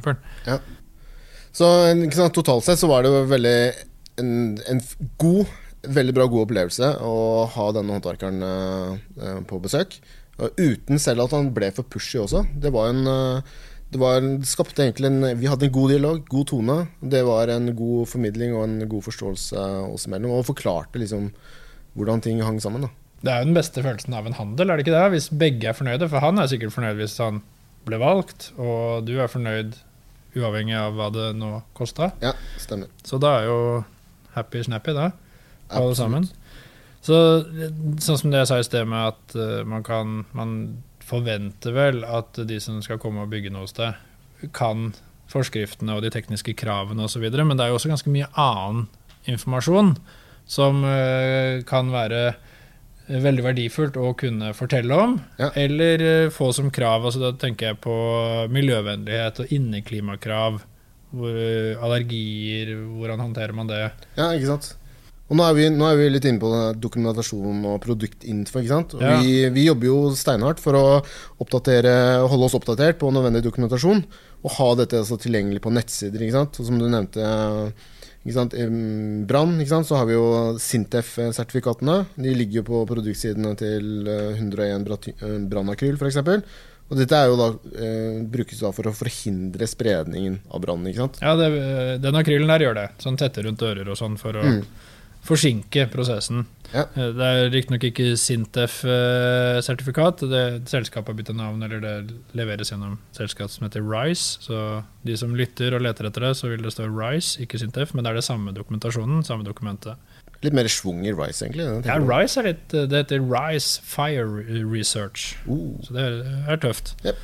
Så 1.50 1.66
ikke 1.96 2.14
sant, 2.14 2.36
totalt 2.36 2.62
sett 2.62 2.78
så 2.78 2.86
var 2.86 3.02
det 3.02 3.10
jo 3.10 3.24
veldig 3.26 3.56
en, 4.22 4.30
en 4.70 4.84
god 5.18 5.58
Veldig 5.80 6.12
bra, 6.12 6.26
god 6.28 6.44
opplevelse 6.44 6.88
å 7.08 7.12
ha 7.54 7.66
denne 7.72 7.94
håndverkeren 7.96 8.42
eh, 8.44 8.90
eh, 9.16 9.38
på 9.48 9.56
besøk. 9.64 9.94
Uten 10.60 11.00
selv 11.00 11.24
at 11.24 11.32
han 11.32 11.48
ble 11.56 11.70
for 11.72 11.88
pushy 11.88 12.18
også. 12.20 12.42
Det 12.52 12.68
var 12.74 12.90
en 12.92 13.08
eh, 13.08 13.54
det 13.88 13.96
var, 13.98 14.20
det 14.20 14.44
skapte 14.46 14.84
egentlig 14.84 15.08
en 15.08 15.24
Vi 15.40 15.48
hadde 15.48 15.70
en 15.70 15.72
god 15.72 15.94
dialog, 15.94 16.20
god 16.28 16.50
tone. 16.52 16.76
Det 17.00 17.24
var 17.24 17.48
en 17.48 17.72
god 17.78 18.12
formidling 18.12 18.52
og 18.58 18.66
en 18.66 18.76
god 18.92 19.08
forståelse 19.08 19.64
oss 19.88 20.04
imellom. 20.04 20.36
Og 20.36 20.50
forklarte 20.52 21.00
liksom 21.00 21.30
hvordan 21.96 22.20
ting 22.28 22.44
hang 22.44 22.60
sammen. 22.60 22.84
da 22.84 22.92
Det 23.20 23.30
er 23.30 23.42
jo 23.42 23.50
den 23.50 23.56
beste 23.56 23.82
følelsen 23.84 24.16
av 24.16 24.26
en 24.28 24.36
handel, 24.38 24.70
er 24.70 24.78
det 24.78 24.86
ikke 24.86 24.96
det? 24.96 25.12
Hvis 25.12 25.28
begge 25.42 25.68
er 25.68 25.76
fornøyde. 25.76 26.08
For 26.08 26.24
han 26.24 26.40
er 26.40 26.48
sikkert 26.48 26.72
fornøyd 26.72 27.00
hvis 27.00 27.18
han 27.20 27.42
ble 27.88 28.00
valgt, 28.00 28.50
og 28.60 29.06
du 29.08 29.16
er 29.20 29.30
fornøyd 29.30 29.76
uavhengig 30.38 30.76
av 30.78 30.94
hva 30.96 31.08
det 31.12 31.30
nå 31.38 31.56
kosta. 31.76 32.12
Ja, 32.22 32.34
stemmer. 32.60 32.90
Så 33.04 33.18
da 33.22 33.34
er 33.40 33.48
jo 33.48 33.58
happy 34.36 34.62
snappy, 34.64 34.94
da, 34.96 35.10
alle 35.74 35.96
sammen. 35.98 36.28
Så 37.04 37.16
sånn 38.04 38.20
som 38.20 38.32
det 38.32 38.42
jeg 38.42 38.50
sa 38.50 38.60
i 38.60 38.66
sted 38.66 38.88
med 38.88 39.14
at 39.14 39.36
uh, 39.38 39.62
man 39.64 39.84
kan 39.86 40.24
Man 40.36 40.50
forventer 41.10 41.72
vel 41.74 42.04
at 42.04 42.36
de 42.46 42.58
som 42.62 42.76
skal 42.84 43.00
komme 43.02 43.24
og 43.24 43.32
bygge 43.32 43.50
noe 43.50 43.64
hos 43.64 43.74
deg, 43.74 43.96
kan 44.54 44.92
forskriftene 45.30 45.96
og 45.96 46.04
de 46.04 46.10
tekniske 46.14 46.54
kravene 46.54 47.02
osv., 47.02 47.24
men 47.34 47.56
det 47.58 47.64
er 47.64 47.72
jo 47.72 47.80
også 47.80 47.90
ganske 47.90 48.12
mye 48.14 48.28
annen 48.38 48.84
informasjon 49.26 49.96
som 50.46 50.84
uh, 50.86 51.66
kan 51.66 51.90
være 51.90 52.36
veldig 53.10 53.42
verdifullt 53.42 53.96
å 53.98 54.12
kunne 54.16 54.52
fortelle 54.54 54.94
om, 54.94 55.20
Ja. 55.38 55.50
eller 55.58 56.02
eh, 56.02 56.30
få 56.30 56.52
som 56.54 56.70
krav. 56.70 57.04
altså 57.04 57.20
Da 57.20 57.32
tenker 57.32 57.66
jeg 57.72 57.80
på 57.82 57.94
miljøvennlighet 58.54 59.40
og 59.40 59.46
inneklimakrav. 59.52 60.60
Hvor, 61.10 61.34
eh, 61.34 61.74
allergier, 61.82 62.76
hvordan 62.78 63.18
håndterer 63.18 63.52
man 63.54 63.66
det? 63.66 63.90
Ja, 64.16 64.30
ikke 64.36 64.46
sant. 64.46 64.76
Og 65.30 65.36
nå 65.38 65.44
er 65.46 65.54
vi, 65.54 65.68
nå 65.70 65.86
er 65.86 65.96
vi 65.96 66.08
litt 66.10 66.24
inne 66.26 66.40
på 66.42 66.50
dokumentasjon 66.82 67.64
og 67.66 67.80
produktinfo. 67.82 68.58
ikke 68.58 68.68
sant? 68.68 68.94
Ja. 69.00 69.20
vi, 69.20 69.48
vi 69.54 69.66
jobber 69.66 69.86
jo 69.86 69.98
steinhardt 70.18 70.58
for 70.58 70.74
å 70.74 70.84
oppdatere, 71.40 72.26
holde 72.26 72.44
oss 72.48 72.54
oppdatert 72.58 72.98
på 72.98 73.10
nødvendig 73.14 73.42
dokumentasjon. 73.46 74.04
Og 74.42 74.50
ha 74.56 74.74
dette 74.74 74.98
altså 74.98 75.18
tilgjengelig 75.20 75.60
på 75.62 75.70
nettsider. 75.74 76.18
ikke 76.22 76.32
sant? 76.38 76.58
Og 76.60 76.66
som 76.66 76.78
du 76.78 76.86
nevnte, 76.88 77.20
i 77.20 77.72
brann, 79.26 79.54
så 79.84 79.96
har 79.96 80.06
vi 80.06 80.12
jo 80.14 80.24
Sintef-sertifikatene. 80.60 82.06
De 82.16 82.34
ligger 82.36 82.60
jo 82.60 82.66
på 82.68 82.82
produktsidene 82.90 83.54
til 83.56 84.06
eh, 84.08 84.34
101 84.36 84.84
brati- 84.84 85.14
eh, 85.22 85.38
brannakryl, 85.48 85.96
f.eks. 85.96 86.20
Og 86.90 86.98
dette 86.98 87.14
er 87.16 87.30
jo 87.30 87.36
da, 87.38 87.46
eh, 87.78 88.20
brukes 88.26 88.60
da 88.60 88.72
for 88.74 88.90
å 88.90 88.92
forhindre 88.92 89.66
spredningen 89.70 90.40
av 90.50 90.60
brann. 90.60 90.84
Ja, 91.22 91.36
det, 91.38 91.48
den 92.02 92.14
akrylen 92.18 92.50
der 92.50 92.64
gjør 92.66 92.74
det. 92.80 92.88
Sånn 92.98 93.16
tette 93.16 93.44
rundt 93.46 93.62
ører 93.62 93.88
og 93.88 93.96
sånn 93.96 94.18
for 94.18 94.32
å 94.36 94.42
Mm. 94.44 94.64
Forsinke 95.26 95.84
prosessen. 95.92 96.46
Ja. 96.72 96.84
Eh, 96.94 97.10
Det 97.16 97.26
er 97.26 97.50
riktignok 97.50 97.84
ikke 97.84 98.14
Sintef-sertifikat. 98.16 100.22
Det 100.30 100.68
Selskapet 100.70 101.08
har 101.08 101.14
bytta 101.18 101.34
navn, 101.36 101.62
eller 101.62 101.80
det 101.80 102.14
leveres 102.38 102.70
gjennom 102.70 102.98
selskap 103.16 103.50
som 103.50 103.66
heter 103.66 103.82
Rise. 103.82 104.38
Så 104.40 104.84
de 105.04 105.16
som 105.16 105.34
lytter 105.34 105.74
og 105.74 105.82
leter 105.82 106.06
etter 106.08 106.20
det, 106.28 106.36
så 106.36 106.48
vil 106.48 106.62
det 106.62 106.72
stå 106.72 106.86
Rise, 106.88 107.40
ikke 107.42 107.58
Sintef. 107.60 107.92
Men 107.94 108.04
det 108.04 108.10
er 108.10 108.14
det 108.20 108.24
samme 108.24 108.54
dokumentasjonen, 108.56 109.24
samme 109.26 109.44
dokumentet. 109.44 109.96
Litt 110.42 110.54
mer 110.56 110.68
schwung 110.72 111.04
i 111.04 111.12
Rice, 111.12 111.44
egentlig. 111.44 111.66
Ja, 111.84 111.98
Rice. 112.00 112.40
Er 112.40 112.54
litt 112.54 112.68
Det 112.72 112.96
heter 112.96 113.20
Rise 113.20 113.80
Fire 113.84 114.24
Research. 114.64 115.36
Uh. 115.46 115.76
Så 115.84 115.92
det 115.92 116.00
er 116.48 116.56
tøft. 116.56 116.94
Yep. 117.04 117.16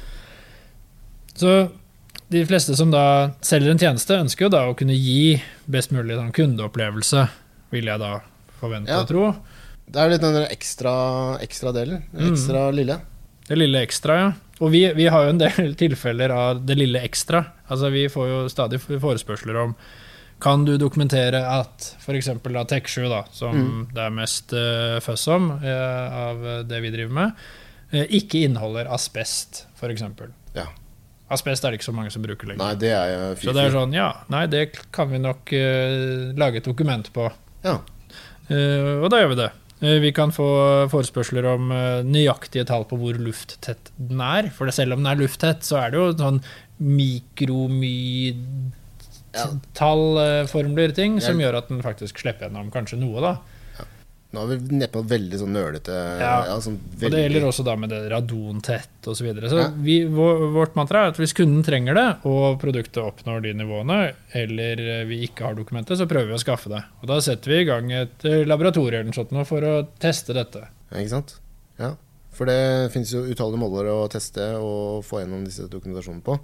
Så 1.36 1.70
de 2.28 2.42
fleste 2.46 2.74
som 2.76 2.90
da 2.90 3.30
selger 3.44 3.70
en 3.70 3.78
tjeneste, 3.80 4.18
ønsker 4.18 4.46
jo 4.46 4.52
da 4.52 4.64
å 4.68 4.74
kunne 4.76 4.96
gi 4.98 5.38
best 5.70 5.92
mulig 5.94 6.16
sånn 6.18 6.32
kundeopplevelse, 6.34 7.26
vil 7.70 7.84
jeg 7.90 7.98
da 8.02 8.20
forvente 8.60 8.90
Ja. 8.92 9.00
og 9.02 9.08
tro. 9.10 9.34
Det 9.86 10.00
er 10.02 10.10
litt 10.10 10.20
den 10.24 10.40
ekstra, 10.50 10.94
ekstra 11.44 11.72
delen. 11.72 12.02
Mm. 12.12 12.32
Ekstra 12.32 12.70
lille. 12.74 12.96
Det 13.46 13.56
lille 13.58 13.82
ekstra, 13.86 14.16
ja. 14.18 14.32
Og 14.60 14.70
vi, 14.72 14.80
vi 14.96 15.06
har 15.12 15.24
jo 15.26 15.34
en 15.34 15.38
del 15.38 15.74
tilfeller 15.82 16.32
av 16.34 16.64
det 16.66 16.74
lille 16.78 17.02
ekstra. 17.06 17.44
Altså 17.68 17.90
Vi 17.94 18.06
får 18.10 18.28
jo 18.28 18.40
stadig 18.50 18.80
forespørsler 18.82 19.56
om 19.62 19.76
kan 20.42 20.64
du 20.66 20.74
dokumentere 20.76 21.38
at 21.48 21.94
f.eks. 22.02 22.26
Tech7, 22.28 23.06
da, 23.08 23.22
som 23.32 23.54
Mm. 23.56 23.86
det 23.94 24.02
er 24.02 24.10
mest 24.12 24.52
uh, 24.52 24.98
føss 25.00 25.28
om 25.32 25.46
uh, 25.62 26.18
av 26.28 26.42
det 26.68 26.80
vi 26.84 26.90
driver 26.92 27.14
med, 27.14 27.32
uh, 27.94 28.02
ikke 28.04 28.42
inneholder 28.44 28.90
asbest, 28.92 29.62
f.eks. 29.80 30.02
Ja. 30.54 30.66
Asbest 31.32 31.64
er 31.64 31.72
det 31.72 31.78
ikke 31.80 31.88
så 31.88 31.94
mange 31.96 32.12
som 32.12 32.22
bruker 32.22 32.50
lenger. 32.50 32.60
Nei, 32.66 32.74
det 32.76 32.92
er 32.92 33.14
jo 33.14 33.30
Så 33.46 33.54
det 33.56 33.64
er 33.64 33.72
sånn, 33.78 33.94
ja, 33.96 34.10
nei, 34.28 34.44
det 34.46 34.66
kan 34.92 35.08
vi 35.08 35.18
nok 35.24 35.54
uh, 35.56 36.36
lage 36.36 36.60
et 36.60 36.68
dokument 36.68 37.08
på. 37.16 37.30
Ja. 37.64 37.78
Eh, 38.48 38.98
og 39.02 39.08
da 39.10 39.20
gjør 39.22 39.32
vi 39.34 39.38
det. 39.42 39.50
Eh, 39.82 39.98
vi 40.00 40.10
kan 40.16 40.30
få 40.32 40.46
forespørsler 40.92 41.44
om 41.54 41.70
eh, 41.74 42.02
nøyaktige 42.06 42.64
tall 42.68 42.84
på 42.88 42.96
hvor 43.00 43.14
lufttett 43.20 43.90
den 43.98 44.20
er. 44.24 44.50
For 44.54 44.70
selv 44.74 44.92
om 44.96 45.02
den 45.04 45.10
er 45.12 45.20
lufttett, 45.20 45.60
så 45.66 45.80
er 45.84 45.90
det 45.92 45.98
jo 46.00 46.12
sånn 46.16 46.40
Ja. 46.42 46.48
mikromy-tallformler 49.56 50.94
ting 50.96 51.20
som 51.24 51.38
gjør 51.40 51.58
at 51.62 51.68
den 51.72 51.82
faktisk 51.84 52.18
slipper 52.22 52.46
gjennom 52.48 52.70
kanskje 52.74 52.98
noe, 53.00 53.20
da. 53.24 53.34
Nå 54.36 54.42
er 54.44 54.50
vi 54.52 54.76
nedpå 54.82 55.00
veldig 55.08 55.38
sånn 55.40 55.54
nølete 55.56 55.96
Ja. 56.20 56.32
ja, 56.50 56.56
sånn 56.60 56.76
Og 56.76 57.06
det 57.14 57.22
gjelder 57.24 57.46
også 57.48 57.64
da 57.64 57.74
med 57.80 57.90
det 57.94 58.02
radontett 58.12 59.08
osv. 59.08 59.16
Så, 59.16 59.24
videre. 59.24 59.48
så 59.50 59.60
Ja. 59.62 59.68
vi, 59.72 59.98
vårt 60.04 60.76
mantra 60.76 61.06
er 61.06 61.14
at 61.14 61.20
hvis 61.20 61.32
kunden 61.36 61.64
trenger 61.64 61.96
det, 61.96 62.06
og 62.28 62.60
produktet 62.60 63.00
oppnår 63.00 63.42
de 63.46 63.54
nivåene, 63.56 64.00
eller 64.36 65.04
vi 65.08 65.22
ikke 65.26 65.48
har 65.48 65.58
dokumentet, 65.58 65.96
så 65.98 66.06
prøver 66.10 66.34
vi 66.34 66.38
å 66.38 66.42
skaffe 66.44 66.68
det. 66.72 66.82
Og 67.02 67.08
da 67.08 67.20
setter 67.24 67.50
vi 67.54 67.62
i 67.62 67.68
gang 67.68 67.90
et 67.92 68.24
eh, 68.28 68.44
laboratorium 68.44 69.08
eller 69.08 69.32
noe 69.32 69.46
for 69.48 69.64
å 69.64 69.76
teste 70.02 70.34
dette. 70.36 70.66
Ja, 70.92 70.98
ikke 71.00 71.16
sant? 71.16 71.38
Ja. 71.80 71.94
For 72.36 72.44
det 72.44 72.92
finnes 72.92 73.08
jo 73.14 73.22
utallige 73.24 73.56
måler 73.62 73.86
å 73.88 74.08
teste 74.12 74.44
og 74.60 75.00
få 75.08 75.22
gjennom 75.22 75.46
disse 75.46 75.70
dokumentasjonene 75.72 76.20
på. 76.26 76.34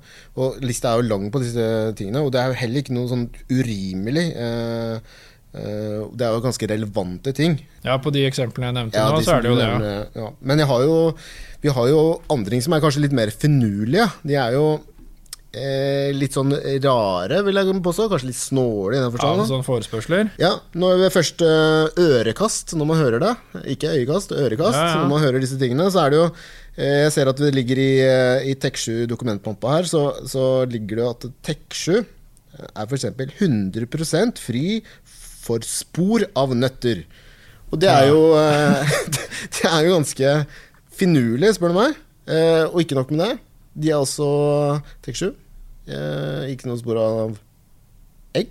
Og 0.40 0.62
lista 0.64 0.88
er 0.94 1.02
jo 1.02 1.08
lang 1.10 1.26
på 1.34 1.42
disse 1.42 1.66
tingene, 1.98 2.22
og 2.24 2.32
det 2.32 2.40
er 2.40 2.48
jo 2.48 2.60
heller 2.62 2.80
ikke 2.80 2.94
noe 2.96 3.10
sånn 3.10 3.26
urimelig. 3.52 4.24
Eh, 4.32 5.18
det 5.52 6.24
er 6.24 6.32
jo 6.32 6.40
ganske 6.46 6.68
relevante 6.70 7.32
ting. 7.36 7.58
Ja, 7.84 7.98
på 8.00 8.12
de 8.14 8.22
eksemplene 8.24 8.70
jeg 8.70 8.76
nevnte 8.78 8.96
Ja, 8.96 9.10
nå, 9.12 9.20
så 9.24 9.34
er 9.36 9.42
det 9.44 9.50
jo 9.52 9.58
det. 9.58 9.66
Ja. 9.68 9.98
ja. 10.16 10.30
Men 10.40 10.62
jeg 10.62 10.70
har 10.70 10.86
jo, 10.86 10.94
vi 11.60 11.74
har 11.76 11.90
jo 11.90 12.00
andre 12.32 12.54
ting 12.54 12.64
som 12.64 12.72
er 12.72 12.80
kanskje 12.84 13.04
litt 13.04 13.16
mer 13.16 13.32
finurlige. 13.34 14.06
De 14.24 14.38
er 14.40 14.56
jo 14.56 14.64
eh, 15.52 16.08
litt 16.16 16.32
sånn 16.36 16.54
rare, 16.84 17.42
vil 17.46 17.60
jeg 17.60 17.82
påstå. 17.84 18.08
Kanskje 18.12 18.30
litt 18.30 18.38
snåle 18.40 18.96
i 18.96 19.00
den 19.00 19.06
Ja, 19.08 19.12
forstand. 19.12 19.44
sånn 19.50 19.66
forespørsler. 19.66 20.32
Ja, 20.40 20.54
nå 20.78 20.94
er 20.94 21.02
vi 21.04 21.12
først 21.18 21.44
eh, 21.44 22.00
ørekast 22.06 22.74
når 22.78 22.90
man 22.92 23.02
hører 23.02 23.24
det. 23.26 23.34
Ikke 23.76 23.92
øyekast, 23.92 24.32
ørekast. 24.32 24.78
Ja, 24.78 24.88
ja. 24.88 24.98
Når 25.04 25.12
man 25.12 25.24
hører 25.26 25.44
disse 25.44 25.60
tingene, 25.60 25.90
så 25.92 26.06
er 26.06 26.14
det 26.14 26.20
jo 26.22 26.26
eh, 26.32 26.98
Jeg 27.04 27.12
ser 27.18 27.28
at 27.32 27.44
det 27.44 27.52
ligger 27.54 27.82
i, 27.82 27.92
eh, 28.08 28.48
i 28.52 28.56
Tek7 28.56 29.04
dokumentpampa 29.12 29.76
her, 29.76 29.88
så, 29.92 30.06
så 30.24 30.64
ligger 30.64 30.96
det 30.96 31.04
jo 31.06 31.12
at 31.12 31.30
Tek7 31.50 32.02
er 32.62 32.84
f.eks. 32.84 33.06
100% 33.40 34.40
fri 34.44 34.82
for 35.42 35.58
spor 35.66 36.20
av 36.38 36.52
nøtter. 36.56 36.98
Og 37.72 37.80
det 37.82 37.90
er 37.90 38.04
jo 38.10 38.20
eh, 38.38 38.82
Det 39.56 39.66
er 39.68 39.80
jo 39.86 39.94
ganske 39.96 40.28
finurlig, 40.92 41.54
spør 41.56 41.70
du 41.72 41.76
meg. 41.80 41.90
Eh, 42.30 42.64
og 42.68 42.78
ikke 42.82 42.98
nok 42.98 43.10
med 43.14 43.20
det. 43.24 43.32
De 43.82 43.86
er 43.90 43.98
også 44.02 44.26
Tek7. 45.04 45.22
Eh, 45.88 46.42
ikke 46.52 46.66
noe 46.68 46.78
spor 46.80 46.96
av 47.00 47.30
egg. 48.38 48.48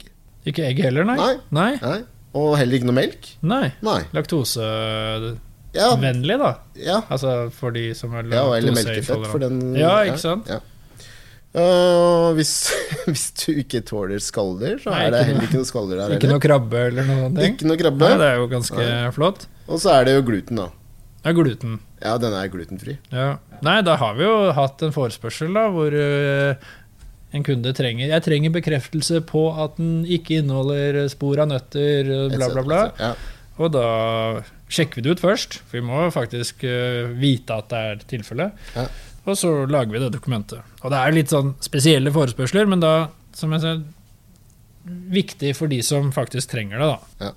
Ikke 0.49 0.63
egg 0.67 0.77
heller, 0.83 1.03
nei? 1.07 1.17
Nei. 1.21 1.35
Nei. 1.53 1.73
Nei. 1.83 1.99
Og 2.37 2.49
heller 2.57 2.75
ikke 2.79 2.89
noe 2.89 2.97
melk. 2.97 3.21
nei. 3.43 3.67
Nei. 3.85 4.01
Laktosevennlig, 4.15 6.37
da. 6.41 6.51
ja. 6.79 6.99
Altså 7.11 7.29
for 7.55 7.69
de 7.75 7.83
som 7.97 8.13
er 8.17 8.23
ja 8.31 8.43
eller 8.57 8.71
melkefett, 8.75 9.25
for 9.29 9.39
den 9.43 9.55
Ja, 9.77 9.93
ikke 10.07 10.21
sant? 10.23 10.45
Ja. 10.49 10.59
Og 11.51 12.37
hvis, 12.37 12.51
hvis 13.09 13.25
du 13.41 13.57
ikke 13.59 13.81
tåler 13.83 14.21
skalldyr, 14.23 14.77
så 14.79 14.93
Nei, 14.93 15.05
er 15.07 15.15
det 15.15 15.23
heller 15.27 15.47
ikke 15.49 15.59
noe 15.59 15.67
skalldyr 15.67 15.99
der 15.99 16.13
Ikke 16.15 16.29
noe 16.31 16.43
krabbe 16.43 16.85
eller 16.87 17.07
noen 17.09 17.35
ting? 17.35 17.57
Ikke 17.57 17.67
noe 17.67 17.79
krabbe. 17.81 18.07
Nei, 18.07 18.19
det 18.21 18.29
er 18.29 18.37
jo 18.39 18.51
ganske 18.53 18.91
flott. 19.17 19.47
Og 19.67 19.81
så 19.83 19.97
er 19.97 20.07
det 20.07 20.15
jo 20.15 20.27
gluten, 20.27 20.61
da. 20.63 20.69
Er 21.27 21.35
gluten. 21.37 21.81
Ja, 22.01 22.15
den 22.17 22.33
er 22.33 22.47
glutenfri. 22.49 22.95
Ja. 23.13 23.35
Nei, 23.61 23.81
da 23.85 23.97
har 24.01 24.15
vi 24.17 24.25
jo 24.25 24.37
hatt 24.57 24.81
en 24.81 24.95
forespørsel 24.95 25.51
da, 25.53 25.67
hvor 25.73 25.93
uh, 25.93 26.71
en 27.31 27.45
kunde 27.45 27.71
trenger 27.77 28.09
Jeg 28.09 28.25
trenger 28.25 28.55
bekreftelse 28.55 29.21
på 29.29 29.45
at 29.53 29.77
den 29.77 30.01
ikke 30.09 30.39
inneholder 30.41 31.03
spor 31.13 31.43
av 31.43 31.51
nøtter, 31.51 32.09
øh, 32.09 32.25
bla, 32.33 32.49
bla, 32.55 32.65
bla. 32.65 32.81
Ja. 32.97 33.11
Og 33.61 33.69
da 33.75 33.85
sjekker 34.71 34.97
vi 34.97 35.05
det 35.05 35.13
ut 35.13 35.21
først. 35.21 35.59
For 35.67 35.77
vi 35.77 35.85
må 35.85 36.07
faktisk 36.15 36.65
uh, 36.65 37.13
vite 37.21 37.59
at 37.59 37.69
det 37.69 37.85
er 37.91 38.03
tilfellet. 38.15 38.67
Ja. 38.73 38.87
Og 39.29 39.37
så 39.37 39.51
lager 39.69 39.93
vi 39.93 39.99
det 40.01 40.11
dokumentet. 40.15 40.63
Og 40.81 40.89
det 40.93 40.97
er 40.97 41.13
litt 41.13 41.29
sånn 41.33 41.53
spesielle 41.61 42.09
forespørsler, 42.15 42.65
men 42.69 42.81
da, 42.81 42.93
som 43.37 43.51
jeg 43.53 43.61
sier, 43.61 43.83
viktig 45.13 45.51
for 45.57 45.69
de 45.71 45.81
som 45.85 46.09
faktisk 46.15 46.49
trenger 46.55 46.81
det, 46.81 46.87
da. 46.95 47.31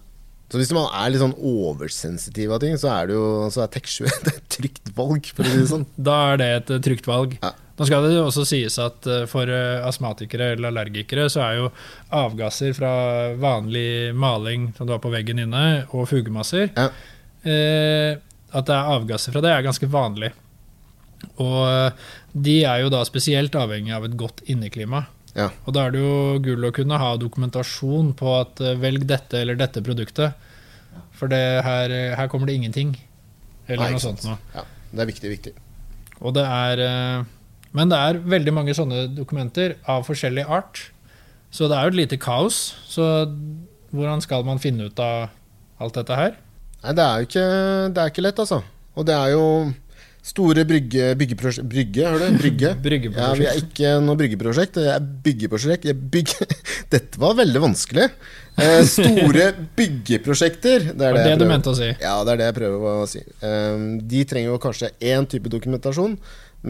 Så 0.53 0.61
hvis 0.61 0.71
man 0.77 0.87
er 0.95 1.11
litt 1.11 1.21
sånn 1.23 1.35
oversensitiv 1.41 2.53
av 2.55 2.61
ting, 2.63 2.77
så 2.79 2.91
er 2.93 3.09
det 3.11 3.17
jo 3.17 3.27
så 3.53 3.65
er 3.65 3.71
Tek7 3.75 4.07
et 4.31 4.41
trygt 4.53 4.91
valg, 4.97 5.27
for 5.35 5.45
å 5.45 5.51
si 5.51 5.61
det 5.65 5.71
sånn. 5.73 5.87
Da 6.09 6.17
er 6.33 6.41
det 6.41 6.49
et 6.61 6.73
eh, 6.77 6.83
trygt 6.85 7.09
valg. 7.11 7.37
Ja. 7.43 7.51
Nå 7.75 7.89
skal 7.89 8.05
det 8.07 8.13
jo 8.15 8.27
også 8.29 8.45
sies 8.47 8.77
at 8.79 9.09
eh, 9.11 9.25
for 9.31 9.51
eh, 9.51 9.81
astmatikere 9.89 10.53
eller 10.55 10.71
allergikere 10.71 11.27
så 11.33 11.43
er 11.43 11.57
jo 11.59 11.71
avgasser 12.15 12.77
fra 12.77 12.93
vanlig 13.41 14.13
maling 14.15 14.69
som 14.77 14.87
du 14.87 14.95
har 14.95 15.03
på 15.03 15.11
veggen 15.13 15.43
inne, 15.43 15.65
og 15.91 16.07
fugemasser 16.13 16.69
Ja. 16.77 16.87
eh, 17.43 18.15
At 18.55 18.69
det 18.71 18.77
er 18.79 18.93
avgasser 18.95 19.35
fra 19.35 19.43
det, 19.43 19.51
er 19.51 19.67
ganske 19.67 19.89
vanlig. 19.91 20.31
Og 21.43 21.61
eh, 21.67 22.07
de 22.47 22.57
er 22.69 22.85
jo 22.85 22.93
da 22.93 23.03
spesielt 23.07 23.55
avhengig 23.59 23.95
av 23.97 24.07
et 24.07 24.17
godt 24.19 24.43
inneklima. 24.51 25.05
Ja. 25.35 25.49
Og 25.67 25.75
da 25.75 25.87
er 25.87 25.95
det 25.95 26.03
jo 26.03 26.39
gull 26.45 26.69
å 26.69 26.73
kunne 26.75 26.99
ha 27.01 27.15
dokumentasjon 27.19 28.13
på 28.19 28.35
at 28.39 28.63
eh, 28.63 28.79
velg 28.81 29.07
dette 29.11 29.41
eller 29.41 29.59
dette 29.59 29.83
produktet. 29.85 30.39
For 31.19 31.31
det 31.31 31.43
her, 31.67 31.95
eh, 31.95 32.15
her 32.19 32.31
kommer 32.33 32.51
det 32.51 32.59
ingenting. 32.61 32.95
Eller 33.67 33.87
Nei, 33.87 33.95
noe 33.97 34.03
sånt 34.05 34.25
noe. 34.27 34.39
Ja, 34.55 34.67
det 34.93 35.05
er 35.05 35.11
viktig, 35.11 35.33
viktig. 35.37 35.55
Og 36.23 36.37
det 36.37 36.45
er 36.47 37.25
Men 37.75 37.91
det 37.91 37.99
er 37.99 38.21
veldig 38.23 38.53
mange 38.55 38.75
sånne 38.77 39.09
dokumenter 39.11 39.75
av 39.91 40.05
forskjellig 40.07 40.45
art. 40.47 40.93
Så 41.51 41.67
det 41.67 41.75
er 41.75 41.89
jo 41.89 41.95
et 41.95 42.01
lite 42.05 42.19
kaos. 42.23 42.77
Så 42.87 43.03
hvordan 43.91 44.23
skal 44.23 44.45
man 44.47 44.63
finne 44.63 44.87
ut 44.87 45.01
av 45.03 45.33
alt 45.83 45.99
dette 45.99 46.15
her? 46.19 46.37
Nei, 46.85 46.95
det 46.95 47.05
er 47.05 47.19
jo 47.19 47.29
ikke, 47.29 47.49
det 47.97 48.03
er 48.03 48.13
ikke 48.13 48.25
lett, 48.27 48.41
altså. 48.43 48.61
Og 48.95 49.07
det 49.09 49.15
er 49.17 49.33
jo 49.35 49.45
store 50.25 50.65
brygge, 50.69 51.11
byggeprosjekt 51.21 51.69
Brygge, 51.69 52.07
hører 52.09 52.33
du? 52.33 52.39
Brygge. 52.41 53.11
Ja, 53.19 53.33
vi 53.37 53.47
er 53.49 53.59
ikke 53.61 53.93
noe 54.05 54.17
bryggeprosjekt, 54.21 54.79
det 54.81 54.95
er 54.95 55.05
byggeprosjekt. 55.27 55.85
Jeg 55.91 55.99
bygge... 56.15 56.49
Dette 56.95 57.21
var 57.21 57.37
veldig 57.39 57.63
vanskelig. 57.67 58.09
Eh, 58.57 58.81
store 58.89 59.51
byggeprosjekter. 59.79 60.89
Det 60.95 61.11
er 61.11 61.19
det, 61.19 61.27
det 61.29 61.37
du 61.43 61.47
mente 61.51 61.75
å 61.75 61.77
si. 61.79 61.91
Ja, 62.01 62.17
det 62.25 62.37
er 62.37 62.43
det 62.43 62.51
jeg 62.51 62.59
prøver 62.63 63.05
å 63.05 63.07
si. 63.11 63.23
Eh, 63.23 63.87
de 64.15 64.25
trenger 64.31 64.55
jo 64.55 64.59
kanskje 64.63 64.95
én 65.05 65.29
type 65.31 65.53
dokumentasjon, 65.53 66.17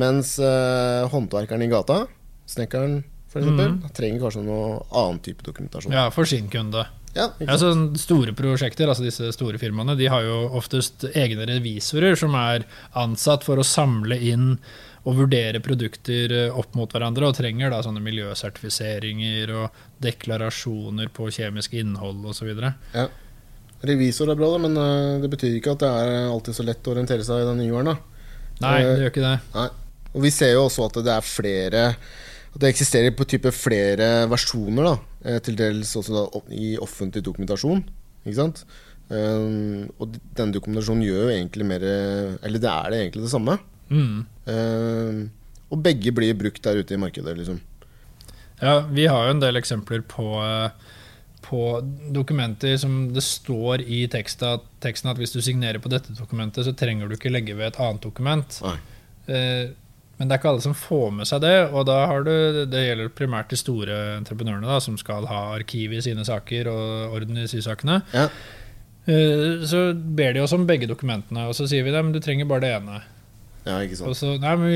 mens 0.02 0.36
eh, 0.42 1.06
håndverkeren 1.14 1.64
i 1.64 1.70
gata, 1.70 2.04
snekkeren 2.50 3.02
for 3.34 3.42
eksempel, 3.42 3.72
trenger 3.96 4.20
kanskje 4.22 4.44
noe 4.46 4.66
annen 4.94 5.18
type 5.24 5.42
dokumentasjon. 5.42 5.94
Ja, 5.94 6.06
for 6.14 6.28
sin 6.30 6.46
kunde. 6.52 6.84
Ja, 7.14 7.28
ikke 7.38 7.46
Ja, 7.46 7.58
så 7.60 7.70
store 8.00 8.34
prosjekter, 8.36 8.90
altså 8.90 9.06
disse 9.06 9.30
store 9.36 9.60
firmaene, 9.62 9.94
de 9.98 10.08
har 10.10 10.24
jo 10.26 10.40
oftest 10.58 11.06
egne 11.14 11.46
revisorer 11.46 12.18
som 12.18 12.34
er 12.38 12.66
ansatt 12.98 13.46
for 13.46 13.60
å 13.60 13.66
samle 13.66 14.18
inn 14.18 14.56
og 15.04 15.18
vurdere 15.18 15.60
produkter 15.60 16.32
eh, 16.32 16.56
opp 16.56 16.74
mot 16.78 16.90
hverandre, 16.90 17.28
og 17.28 17.36
trenger 17.36 17.70
da 17.70 17.82
sånne 17.84 18.00
miljøsertifiseringer 18.04 19.52
og 19.52 19.82
deklarasjoner 20.04 21.10
på 21.12 21.28
kjemisk 21.34 21.76
innhold 21.76 22.24
osv. 22.32 22.50
Ja. 22.94 23.06
Revisor 23.84 24.32
er 24.32 24.38
bra, 24.40 24.48
da, 24.54 24.60
men 24.64 24.76
eh, 24.80 25.20
det 25.22 25.30
betyr 25.34 25.58
ikke 25.58 25.76
at 25.76 25.84
det 25.84 25.92
er 25.92 26.32
alltid 26.32 26.56
så 26.56 26.66
lett 26.66 26.88
å 26.88 26.94
orientere 26.94 27.26
seg 27.26 27.44
i 27.44 27.48
den 27.50 27.60
nye. 27.60 27.84
Nei, 27.84 27.96
Eh, 28.80 28.86
det 28.88 29.00
gjør 29.02 29.12
ikke 29.12 29.26
det. 29.26 29.38
Nei. 29.54 29.68
Og 30.14 30.22
vi 30.22 30.30
ser 30.30 30.54
jo 30.54 30.66
også 30.68 30.86
at 30.88 31.00
det 31.04 31.12
er 31.12 31.26
flere 31.26 31.84
At 32.54 32.62
det 32.62 32.70
eksisterer 32.70 33.14
på 33.16 33.26
type 33.28 33.50
flere 33.54 34.28
versjoner, 34.30 34.86
da. 34.86 34.96
eh, 35.26 35.38
Til 35.42 35.58
dels 35.58 35.94
også 35.98 36.14
da 36.14 36.42
i 36.54 36.74
offentlig 36.78 37.24
dokumentasjon. 37.26 37.84
Ikke 38.24 38.38
sant? 38.38 38.64
Um, 39.10 39.90
og 40.00 40.14
denne 40.32 40.54
dokumentasjonen 40.54 41.04
gjør 41.04 41.26
jo 41.26 41.32
egentlig 41.34 41.64
mer 41.68 41.82
Eller 41.84 42.56
det 42.56 42.70
er 42.70 42.86
det 42.88 43.00
egentlig 43.02 43.26
det 43.26 43.32
samme. 43.34 43.58
Mm. 43.92 44.22
Um, 44.48 45.18
og 45.74 45.82
begge 45.84 46.12
blir 46.14 46.36
brukt 46.38 46.62
der 46.64 46.80
ute 46.80 46.96
i 46.96 47.00
markedet, 47.00 47.36
liksom. 47.36 47.60
Ja, 48.62 48.78
vi 48.86 49.04
har 49.10 49.26
jo 49.26 49.34
en 49.34 49.42
del 49.42 49.58
eksempler 49.58 50.04
på, 50.08 50.24
på 51.44 51.60
dokumenter 52.14 52.76
som 52.80 53.10
det 53.12 53.24
står 53.26 53.82
i 53.82 54.04
teksten 54.12 54.62
teksten 54.84 55.10
at 55.10 55.20
hvis 55.20 55.34
du 55.34 55.40
signerer 55.44 55.82
på 55.82 55.90
dette 55.92 56.14
dokumentet, 56.16 56.64
så 56.64 56.72
trenger 56.78 57.10
du 57.10 57.16
ikke 57.18 57.32
legge 57.32 57.56
ved 57.58 57.72
et 57.72 57.80
annet 57.82 58.04
dokument. 58.04 58.60
Nei. 58.64 58.76
Eh, 59.26 59.64
Men 60.24 60.30
det 60.32 60.38
er 60.38 60.40
ikke 60.40 60.50
alle 60.54 60.64
som 60.64 60.72
får 60.72 61.10
med 61.18 61.28
seg 61.28 61.42
det, 61.44 61.52
og 61.76 61.82
da 61.84 61.98
har 62.08 62.22
du, 62.24 62.30
det 62.72 62.80
gjelder 62.86 63.10
primært 63.12 63.50
de 63.52 63.58
store 63.60 63.96
entreprenørene 64.16 64.64
da, 64.70 64.78
som 64.80 64.96
skal 64.96 65.26
ha 65.28 65.40
arkiv 65.58 65.92
i 65.92 66.00
sine 66.00 66.24
saker 66.24 66.70
og 66.72 67.18
orden 67.18 67.42
i 67.42 67.44
sysakene. 67.50 67.98
Ja. 68.16 68.22
Eh, 69.04 69.66
Så 69.68 69.92
ber 69.92 70.32
de 70.32 70.40
oss 70.40 70.54
om 70.56 70.64
begge 70.64 70.88
dokumentene, 70.88 71.44
og 71.50 71.52
så 71.58 71.66
sier 71.68 71.84
vi 71.84 71.92
dem 71.92 72.08
du 72.14 72.20
trenger 72.24 72.48
bare 72.48 72.64
det 72.64 72.70
ene. 72.78 73.02
ja, 73.66 73.76
ikke 73.84 74.00
Og 74.08 74.16
så, 74.16 74.32
nei, 74.40 74.54
men 74.56 74.72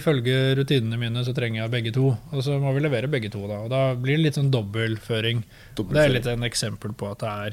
Ifølge 0.00 0.56
rutinene 0.58 0.98
mine 0.98 1.22
så 1.26 1.34
trenger 1.36 1.62
jeg 1.62 1.70
begge 1.76 1.92
to, 1.94 2.16
og 2.32 2.42
så 2.42 2.58
må 2.58 2.74
vi 2.74 2.82
levere 2.82 3.06
begge 3.10 3.30
to. 3.30 3.46
da, 3.46 3.60
og 3.62 3.70
Da 3.70 3.94
blir 3.94 4.16
det 4.18 4.24
litt 4.26 4.34
sånn 4.40 4.50
dobbeltføring. 4.50 5.44
Det 5.76 6.02
er 6.02 6.08
litt 6.18 6.26
en 6.26 6.42
eksempel 6.42 6.92
på 6.98 7.12
at 7.12 7.22
det 7.22 7.30
er, 7.46 7.50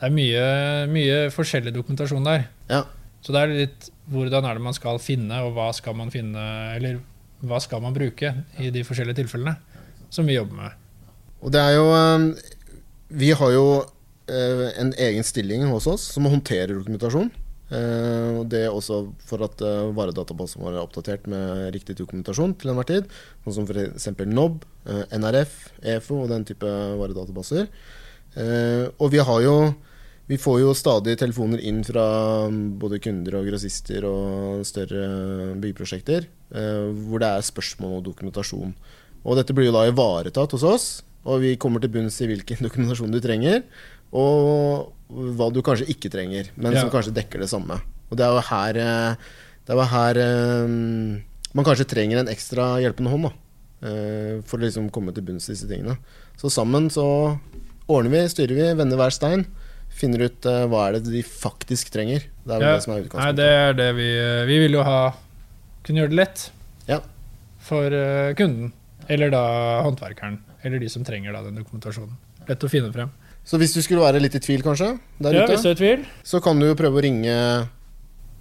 det 0.00 0.10
er 0.10 0.14
mye, 0.18 0.44
mye 0.90 1.30
forskjellig 1.30 1.72
dokumentasjon 1.78 2.24
der. 2.26 2.48
Ja. 2.68 2.82
Så 3.24 3.32
det 3.32 3.40
er 3.40 3.52
litt 3.56 3.90
hvordan 4.12 4.44
er 4.44 4.58
det 4.58 4.64
man 4.66 4.76
skal 4.76 5.00
finne, 5.00 5.40
og 5.46 5.54
hva 5.56 5.70
skal 5.72 5.96
man 5.96 6.10
finne 6.12 6.40
Eller 6.76 6.98
hva 7.44 7.60
skal 7.60 7.80
man 7.84 7.94
bruke 7.96 8.30
i 8.60 8.70
de 8.72 8.84
forskjellige 8.84 9.22
tilfellene 9.22 9.56
som 10.12 10.28
vi 10.28 10.36
jobber 10.36 10.58
med. 10.60 10.76
Og 11.44 11.52
det 11.52 11.60
er 11.60 11.74
jo 11.76 11.86
um, 11.92 12.28
Vi 13.08 13.32
har 13.36 13.54
jo 13.54 13.64
eh, 14.28 14.68
en 14.80 14.92
egen 15.06 15.26
stilling 15.26 15.64
hos 15.72 15.88
oss 15.90 16.04
som 16.14 16.28
håndterer 16.28 16.76
dokumentasjon. 16.76 17.32
Eh, 17.74 18.30
og 18.38 18.46
det 18.52 18.66
er 18.66 18.76
også 18.76 19.00
for 19.24 19.44
at 19.46 19.60
uh, 19.64 19.90
varedatabasen 19.96 20.62
vår 20.62 20.76
er 20.76 20.82
oppdatert 20.82 21.28
med 21.30 21.72
riktig 21.74 21.96
dokumentasjon 22.00 22.54
til 22.60 22.72
enhver 22.72 22.88
tid. 22.88 23.10
Sånn 23.44 23.58
som 23.58 23.68
f.eks. 23.68 24.08
NOB, 24.28 24.64
eh, 24.88 25.04
NRF, 25.18 25.56
EFO 25.96 26.22
og 26.24 26.32
den 26.32 26.46
type 26.48 26.70
varedatabaser. 27.00 27.68
Eh, 28.34 28.86
og 28.98 29.12
vi 29.14 29.22
har 29.22 29.44
jo 29.44 29.56
vi 30.28 30.38
får 30.40 30.60
jo 30.62 30.74
stadig 30.76 31.18
telefoner 31.20 31.60
inn 31.60 31.82
fra 31.84 32.04
um, 32.48 32.78
både 32.80 32.98
kunder 33.04 33.36
og 33.40 33.48
grossister 33.50 34.06
og 34.08 34.62
større 34.64 35.54
byggeprosjekter 35.60 36.24
eh, 36.54 36.86
hvor 37.08 37.20
det 37.20 37.28
er 37.28 37.44
spørsmål 37.44 37.98
og 37.98 38.06
dokumentasjon. 38.06 38.72
Og 39.24 39.36
dette 39.36 39.52
blir 39.56 39.68
jo 39.68 39.74
da 39.76 39.82
ivaretatt 39.90 40.54
hos 40.56 40.64
oss, 40.64 40.86
og 41.24 41.40
vi 41.44 41.54
kommer 41.60 41.80
til 41.80 41.92
bunns 41.92 42.16
i 42.24 42.28
hvilken 42.30 42.62
dokumentasjon 42.66 43.12
du 43.12 43.20
trenger, 43.24 43.62
og 44.14 44.92
hva 45.36 45.50
du 45.52 45.60
kanskje 45.64 45.88
ikke 45.92 46.10
trenger, 46.12 46.48
men 46.56 46.72
Ja. 46.72 46.80
som 46.84 46.90
kanskje 46.92 47.14
dekker 47.16 47.40
det 47.44 47.50
samme. 47.52 47.80
Og 48.10 48.16
det 48.16 48.24
er 48.24 48.32
jo 48.36 48.44
her, 48.48 48.76
eh, 48.80 49.16
det 49.66 49.72
er 49.74 49.80
jo 49.80 49.88
her 49.92 50.20
eh, 50.22 50.74
man 51.54 51.66
kanskje 51.68 51.86
trenger 51.90 52.20
en 52.22 52.30
ekstra 52.32 52.78
hjelpende 52.82 53.10
hånd, 53.12 53.28
da. 53.28 53.32
eh, 53.88 54.40
For 54.48 54.56
å 54.58 54.64
liksom 54.64 54.88
komme 54.90 55.12
til 55.14 55.22
bunns 55.26 55.48
i 55.48 55.52
disse 55.52 55.68
tingene. 55.68 55.98
Så 56.40 56.48
sammen 56.50 56.88
så 56.90 57.04
ordner 57.88 58.10
vi, 58.10 58.24
styrer 58.32 58.56
vi, 58.56 58.70
vender 58.80 58.96
hver 58.96 59.12
stein. 59.12 59.44
Finner 59.94 60.24
ut 60.26 60.46
uh, 60.50 60.64
hva 60.70 60.88
er 60.88 60.96
det 60.98 61.04
de 61.12 61.22
faktisk 61.22 61.92
trenger. 61.94 62.24
Det 62.44 62.56
er 62.56 62.60
Ja, 62.64 62.72
det 62.74 62.82
som 62.84 62.94
er 62.96 63.04
utgangspunktet. 63.04 63.24
Nei, 63.24 63.32
det 63.38 63.50
er 63.62 63.76
det 63.78 63.90
vi 63.96 64.08
Vi 64.50 64.58
vil 64.64 64.72
jo 64.78 64.82
ha 64.86 64.98
Kunne 65.84 66.00
gjøre 66.02 66.10
det 66.14 66.18
lett 66.18 66.50
Ja. 66.88 67.00
for 67.60 67.86
uh, 67.94 68.32
kunden. 68.34 68.72
Eller 69.08 69.30
da 69.30 69.42
håndverkeren. 69.84 70.38
Eller 70.64 70.80
de 70.80 70.88
som 70.88 71.04
trenger 71.04 71.32
da 71.36 71.42
den 71.44 71.58
dokumentasjonen. 71.60 72.16
Lett 72.48 72.64
å 72.64 72.68
finne 72.72 72.90
frem. 72.92 73.10
Så 73.44 73.58
hvis 73.60 73.74
du 73.76 73.82
skulle 73.84 74.00
være 74.00 74.20
litt 74.24 74.34
i 74.34 74.40
tvil, 74.40 74.62
kanskje, 74.64 74.94
der 75.20 75.34
Ja, 75.36 75.42
ute, 75.44 75.52
Hvis 75.52 75.62
du 75.62 75.68
er 75.68 75.74
i 75.74 75.80
tvil, 75.82 76.04
så 76.24 76.40
kan 76.42 76.58
du 76.58 76.64
jo 76.66 76.74
prøve 76.74 76.96
å 76.96 77.02
ringe 77.04 77.34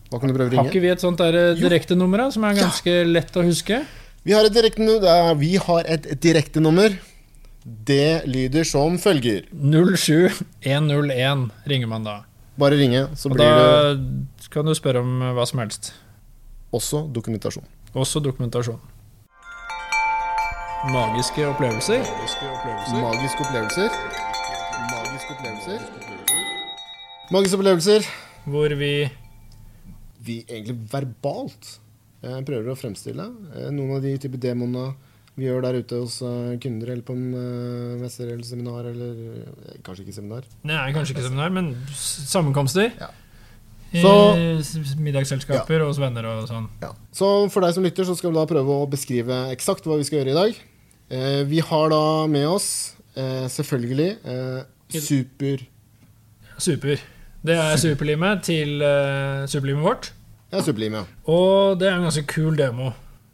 Hva 0.09 0.19
kan 0.21 0.29
du 0.31 0.33
prøve 0.37 0.47
å 0.47 0.51
ringe? 0.53 0.63
har 0.63 0.69
ikke 0.71 0.81
vi 0.85 0.91
et 0.93 1.01
sånt 1.03 1.19
eh, 1.19 1.53
direktenummer 1.59 2.31
som 2.31 2.43
er 2.47 2.55
Ja. 2.55 2.63
ganske 2.69 2.93
lett 3.11 3.35
å 3.35 3.43
huske? 3.43 3.81
Vi 4.23 4.31
har 4.31 4.45
et 4.47 4.53
direktenummer. 4.55 5.03
ja, 5.03 5.33
Vi 5.33 5.55
har 5.57 5.83
et 5.85 6.07
direktenummer. 6.21 6.95
Det 7.63 8.25
lyder 8.27 8.63
som 8.67 8.97
følger. 8.99 9.45
07101 9.55 11.49
ringer 11.69 11.87
man 11.87 12.03
da. 12.03 12.15
Bare 12.59 12.75
ringe, 12.77 13.07
så 13.17 13.29
Og 13.31 13.37
blir 13.37 13.47
da 13.47 13.93
det 13.95 14.49
kan 14.53 14.65
du 14.67 14.73
spørre 14.77 14.99
om 15.01 15.21
hva 15.33 15.45
som 15.47 15.59
helst. 15.63 15.93
også 16.73 17.07
dokumentasjon. 17.13 17.63
Også 17.93 18.19
dokumentasjon. 18.19 18.79
Magiske 20.91 21.45
opplevelser. 21.47 22.03
Magiske 22.03 22.45
opplevelser. 22.51 23.89
Magiske 24.91 25.33
opplevelser. 25.37 25.79
Magiske 27.31 27.55
opplevelser. 27.57 28.07
Hvor 28.45 28.75
vi 28.75 29.09
Vi 30.23 30.45
egentlig 30.47 30.77
verbalt 30.91 31.79
eh, 32.23 32.39
prøver 32.47 32.69
å 32.71 32.75
fremstille 32.79 33.25
eh, 33.55 33.69
noen 33.75 33.97
av 33.97 34.01
de 34.05 34.13
type 34.17 34.37
demoene 34.39 34.93
vi 35.35 35.47
gjør 35.47 35.63
der 35.65 35.79
ute 35.81 35.99
hos 36.03 36.19
eh, 36.21 36.53
kunder, 36.61 36.91
eller 36.93 37.05
på 37.07 37.15
en 37.17 37.33
uh, 37.33 38.01
mester 38.01 38.29
eller 38.29 38.45
seminar, 38.45 38.85
eller 38.91 39.17
eh, 39.39 39.77
kanskje 39.85 40.05
ikke 40.05 40.17
seminar. 40.19 40.45
Er 40.67 40.93
kanskje 40.93 41.15
ikke 41.15 41.25
seminar, 41.25 41.53
men 41.55 41.73
sammenkomster. 41.97 42.91
Ja. 42.99 43.09
Så- 43.93 44.97
middagsselskaper 44.97 45.81
ja. 45.81 45.85
hos 45.85 45.99
venner 46.01 46.25
og 46.25 46.47
sånn. 46.49 46.69
Ja. 46.81 46.93
Så 47.13 47.49
for 47.53 47.65
deg 47.65 47.75
som 47.75 47.85
lytter, 47.85 48.05
så 48.05 48.15
skal 48.17 48.31
vi 48.31 48.39
da 48.39 48.45
prøve 48.49 48.77
å 48.81 48.89
beskrive 48.89 49.43
eksakt 49.53 49.85
hva 49.85 49.99
vi 49.99 50.07
skal 50.07 50.21
gjøre 50.21 50.33
i 50.33 50.39
dag. 50.39 50.61
Eh, 51.13 51.43
vi 51.45 51.59
har 51.59 51.89
da 51.89 52.25
med 52.27 52.47
oss 52.47 52.95
eh, 53.15 53.45
selvfølgelig 53.51 54.09
eh, 54.23 54.63
super 54.99 55.65
Super. 56.57 57.01
Det 57.43 57.55
er 57.57 57.77
superlimet 57.81 58.43
til 58.45 58.77
superlimet 59.49 59.83
vårt. 59.83 60.11
Ja, 60.53 60.61
superlimet, 60.61 61.01
ja. 61.01 61.33
Og 61.33 61.79
det 61.81 61.89
er 61.89 61.97
en 61.97 62.05
ganske 62.05 62.23
kul 62.29 62.55
demo 62.55 62.91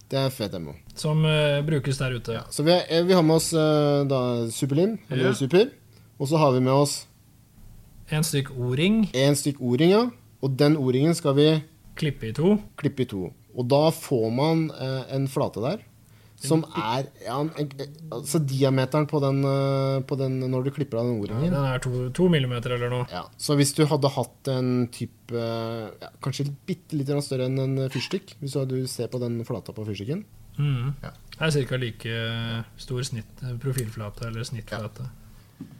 Det 0.10 0.18
er 0.18 0.32
fet 0.34 0.53
demo. 0.56 0.74
Som 1.00 1.24
uh, 1.25 1.60
brukes 1.65 1.98
der 2.01 2.15
ute. 2.20 2.39
Så 2.51 2.63
vi, 2.68 2.72
har- 2.75 2.86
eh, 2.91 3.03
vi 3.08 3.13
har 3.15 3.24
med 3.24 3.38
oss 3.39 3.51
uh, 3.56 4.03
da 4.10 4.22
superlim, 4.51 4.98
eller 5.10 5.32
Ja. 5.32 5.34
super. 5.38 5.70
Og 6.20 6.27
så 6.27 6.38
har 6.41 6.51
vi 6.56 6.60
med 6.65 6.74
oss 6.74 7.06
En 8.12 8.24
stykk 8.25 8.50
O-ring, 8.58 9.03
En 9.13 9.36
stykk 9.38 9.60
O-ring, 9.62 9.91
ja. 9.94 10.08
Og 10.41 10.56
den 10.58 10.75
O-ringen 10.77 11.13
skal 11.15 11.36
vi 11.38 11.50
klippe 12.00 12.29
i 12.29 12.34
to. 12.34 12.58
klippe 12.79 13.03
i 13.03 13.06
to. 13.06 13.29
Og 13.56 13.68
da 13.70 13.89
får 13.94 14.32
man 14.34 14.72
uh, 14.72 15.03
en 15.13 15.27
flate 15.27 15.62
der 15.62 15.86
som 16.39 16.62
er 16.72 17.03
ja, 17.25 17.36
Altså 18.15 18.39
diameteren 18.39 19.06
på 19.12 19.20
den, 19.20 19.41
på 20.08 20.15
den 20.15 20.38
når 20.48 20.63
du 20.63 20.72
klipper 20.72 21.01
av 21.01 21.10
den 21.10 21.18
O-ringen. 21.20 21.51
Den 21.51 21.65
er 21.68 21.82
to, 21.84 21.91
to 22.15 22.29
millimeter 22.32 22.72
eller 22.77 22.89
noe. 22.94 23.08
Ja, 23.12 23.25
så 23.38 23.58
hvis 23.60 23.74
du 23.75 23.84
hadde 23.86 24.08
hatt 24.15 24.48
en 24.48 24.88
type 24.88 25.36
ja, 25.36 26.10
Kanskje 26.24 26.48
bitte 26.65 26.96
litt 26.96 27.12
større 27.25 27.50
enn 27.50 27.60
en 27.60 27.89
fyrstikk, 27.91 28.38
hvis 28.39 28.56
du 28.72 28.77
ser 28.88 29.12
på 29.12 29.20
den 29.20 29.41
flata 29.44 29.75
på 29.75 29.84
fyrstikken 29.89 30.24
Mm. 30.60 30.94
Ja. 31.04 31.12
Det 31.39 31.48
er 31.56 31.66
ca. 31.70 31.78
like 31.80 32.16
stor 32.78 33.04
snitt, 33.08 33.44
profilflate 33.63 34.28
eller 34.28 34.44
snittflate. 34.44 35.06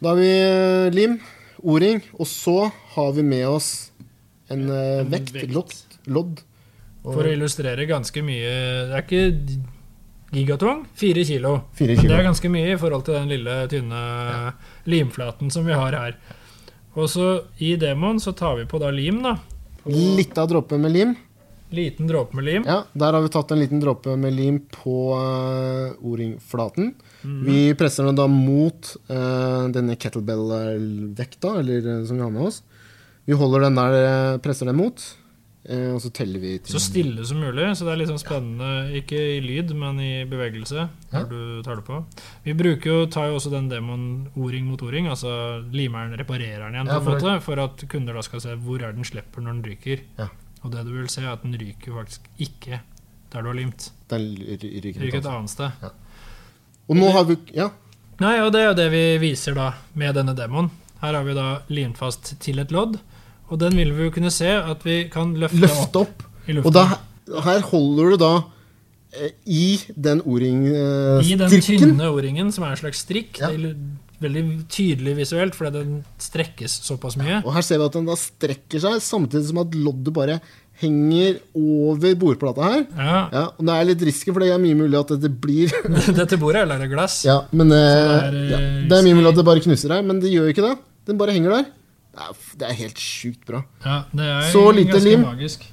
Da 0.00 0.08
har 0.14 0.16
vi 0.16 0.30
eh, 0.40 0.90
lim, 0.94 1.18
O-ring, 1.62 2.00
og 2.16 2.26
så 2.28 2.70
har 2.94 3.10
vi 3.16 3.22
med 3.22 3.46
oss 3.48 3.90
en 4.48 4.64
eh, 4.72 5.00
En 5.02 5.10
vekt, 5.12 5.34
vekt. 5.36 5.52
lodd. 5.52 5.74
lodd. 6.08 6.40
Og 7.04 7.14
For 7.14 7.24
å 7.28 7.32
illustrere 7.32 7.86
ganske 7.88 8.20
mye 8.24 8.48
Det 8.90 8.96
er 8.96 9.04
ikke 9.06 9.60
gigatong, 10.36 10.82
Fire 10.94 11.24
kilo. 11.24 11.54
fire 11.74 11.96
Men 11.96 12.08
det 12.10 12.18
er 12.18 12.26
ganske 12.28 12.50
mye 12.52 12.74
i 12.74 12.78
forhold 12.80 13.04
til 13.06 13.16
den 13.16 13.28
lille, 13.32 13.54
tynne 13.72 14.02
limflaten 14.86 15.50
som 15.52 15.64
vi 15.66 15.72
har 15.76 15.96
her. 15.96 16.16
Og 16.94 17.08
så 17.10 17.30
i 17.58 17.74
demoen 17.80 18.20
så 18.22 18.32
tar 18.36 18.56
vi 18.60 18.66
på 18.68 18.78
da 18.82 18.90
lim, 18.94 19.22
da. 19.24 19.36
Litt 19.86 20.36
av 20.38 20.48
dråpe 20.52 20.78
med 20.78 20.92
lim. 20.92 21.16
Liten 21.70 22.08
dråpe 22.10 22.34
med 22.34 22.44
lim. 22.44 22.64
Ja, 22.66 22.80
Der 22.92 23.12
har 23.14 23.22
vi 23.22 23.28
tatt 23.30 23.52
en 23.54 23.60
liten 23.60 23.80
dråpe 23.82 24.16
med 24.18 24.34
lim 24.34 24.58
på 24.74 24.94
uh, 25.14 25.92
O-ringflaten. 26.02 26.94
Mm. 27.22 27.44
Vi 27.46 27.60
presser 27.78 28.04
den 28.08 28.16
da 28.18 28.26
mot 28.26 28.96
uh, 29.10 29.68
denne 29.70 29.94
kettlebell-vekta, 29.96 31.58
eller 31.60 31.86
eh, 32.00 32.04
som 32.08 32.16
vi 32.16 32.22
har 32.24 32.30
med 32.34 32.48
oss. 32.48 32.62
Vi 33.28 33.36
holder 33.38 33.60
den 33.68 33.76
der, 33.78 33.96
eh, 34.02 34.38
presser 34.42 34.66
den 34.66 34.76
mot, 34.80 34.98
uh, 35.70 35.92
og 35.94 36.00
så 36.02 36.10
teller 36.16 36.40
vi 36.42 36.56
til 36.58 36.74
Så 36.74 36.80
stille 36.82 37.22
som 37.28 37.38
mulig, 37.38 37.68
så 37.78 37.86
det 37.86 37.92
er 37.94 38.00
litt 38.02 38.10
sånn 38.10 38.22
spennende. 38.22 38.72
Ikke 39.02 39.20
i 39.36 39.38
lyd, 39.44 39.70
men 39.78 40.00
i 40.02 40.10
bevegelse. 40.26 40.88
Ja. 41.12 41.22
når 41.22 41.30
du 41.30 41.62
tar 41.66 41.76
det 41.76 41.84
på. 41.86 42.02
Vi 42.44 42.52
bruker 42.54 42.90
jo, 42.90 43.06
tar 43.06 43.30
jo 43.30 43.38
også 43.38 43.50
den 43.54 43.68
demoen 43.70 44.04
O-ring 44.34 44.66
mot 44.66 44.82
O-ring, 44.82 45.06
altså 45.10 45.30
limeren 45.74 46.14
reparerer 46.18 46.66
den 46.66 46.78
igjen 46.80 46.86
Ja, 46.94 47.00
for- 47.00 47.18
måte, 47.18 47.40
for 47.42 47.58
at 47.62 47.82
kunder 47.90 48.14
da 48.14 48.22
skal 48.22 48.40
se 48.40 48.54
hvor 48.58 48.82
er 48.82 48.92
den 48.94 49.04
slipper 49.04 49.42
når 49.42 49.58
den 49.60 49.64
ryker. 49.70 50.06
Ja. 50.18 50.28
Og 50.62 50.72
det 50.72 50.84
du 50.86 50.92
vil 50.92 51.08
se, 51.08 51.22
er 51.24 51.32
at 51.32 51.42
den 51.42 51.54
ryker 51.56 51.94
faktisk 52.00 52.26
ikke 52.38 52.80
der 53.32 53.42
du 53.42 53.48
har 53.48 53.54
limt. 53.56 53.90
Den 54.10 54.24
ry- 54.36 54.58
ry- 54.60 54.80
ryker 54.84 55.00
ryker 55.00 55.18
et 55.18 55.24
altså. 55.24 55.36
annet 55.36 55.50
sted. 55.50 55.90
Og 56.90 56.96
nå 56.98 57.10
har 57.14 57.24
vi 57.28 57.36
Ja, 57.54 57.68
Nei, 58.20 58.34
og 58.44 58.50
det 58.52 58.60
er 58.60 58.66
jo 58.68 58.74
det 58.76 58.88
vi 58.92 59.02
viser 59.22 59.54
da 59.56 59.70
med 59.96 60.14
denne 60.18 60.34
demoen. 60.36 60.66
Her 61.00 61.14
har 61.16 61.24
vi 61.24 61.32
da 61.34 61.46
limt 61.72 61.96
fast 61.96 62.34
til 62.44 62.58
et 62.60 62.70
lodd, 62.74 62.98
og 63.48 63.58
den 63.62 63.72
vil 63.78 63.94
vi 63.96 64.04
jo 64.04 64.10
kunne 64.12 64.30
se 64.30 64.50
at 64.50 64.82
vi 64.84 65.04
kan 65.08 65.32
løfte, 65.40 65.56
løfte 65.62 66.02
opp. 66.02 66.22
i 66.46 66.52
luften. 66.52 66.66
Og 66.68 66.74
da, 66.74 67.40
her 67.46 67.60
holder 67.70 68.10
du 68.10 68.16
da 68.20 68.32
eh, 69.16 69.30
i 69.46 69.80
den 69.96 70.20
O-ring-strikken. 70.26 71.32
I 71.32 71.38
den 71.40 71.64
tynne 71.64 72.10
O-ringen, 72.12 72.52
som 72.52 72.64
er 72.68 72.74
en 72.76 72.82
slags 72.82 73.00
strikk. 73.06 73.40
Ja. 73.40 73.48
Veldig 74.20 74.42
tydelig 74.68 75.14
visuelt, 75.16 75.54
fordi 75.56 75.70
den 75.78 75.92
strekkes 76.20 76.74
såpass 76.84 77.16
mye. 77.16 77.38
Og 77.44 77.54
her 77.56 77.64
ser 77.64 77.78
vi 77.80 77.86
at 77.88 77.94
den 77.96 78.08
da 78.10 78.16
strekker 78.20 78.82
seg, 78.82 78.98
samtidig 79.00 79.46
som 79.48 79.62
at 79.62 79.72
loddet 79.74 80.12
bare 80.16 80.40
henger 80.80 81.38
over 81.56 82.14
bordplata 82.20 82.68
her. 82.68 82.84
Ja, 82.96 83.16
Ja, 83.32 83.42
og 83.56 83.64
det 83.68 83.74
er 83.76 83.88
litt 83.90 84.04
risky, 84.08 84.32
for 84.32 84.40
det 84.44 84.50
er 84.52 84.60
mye 84.62 84.76
mulig 84.78 84.96
at 85.00 85.10
dette 85.14 85.28
blir 85.32 85.72
Dette 86.20 86.38
bordet 86.40 86.62
er 86.62 86.68
laget 86.70 86.86
av 86.88 86.92
glass. 86.94 87.18
Ja, 87.28 87.38
men 87.52 87.72
eh, 87.72 87.80
det 87.80 88.14
er, 88.28 88.38
ja, 88.52 88.60
eh, 88.60 88.78
Det 88.88 88.98
er 88.98 89.04
mye 89.08 89.18
mulig 89.18 89.32
at 89.32 89.40
det 89.40 89.46
bare 89.48 89.64
knuser 89.64 89.96
her, 89.96 90.04
men 90.08 90.20
det 90.22 90.32
gjør 90.32 90.48
jo 90.48 90.54
ikke 90.54 90.64
det. 90.68 90.76
Den 91.08 91.20
bare 91.20 91.34
henger 91.36 91.56
der. 91.58 91.68
Det 92.10 92.24
er, 92.28 92.38
det 92.60 92.68
er 92.70 92.78
helt 92.80 93.00
sjukt 93.00 93.44
bra. 93.48 93.60
Ja, 93.84 93.98
det 94.12 94.28
er 94.36 94.48
Så 94.52 94.64
lite 94.76 95.00
lim. 95.04 95.24
magisk. 95.28 95.64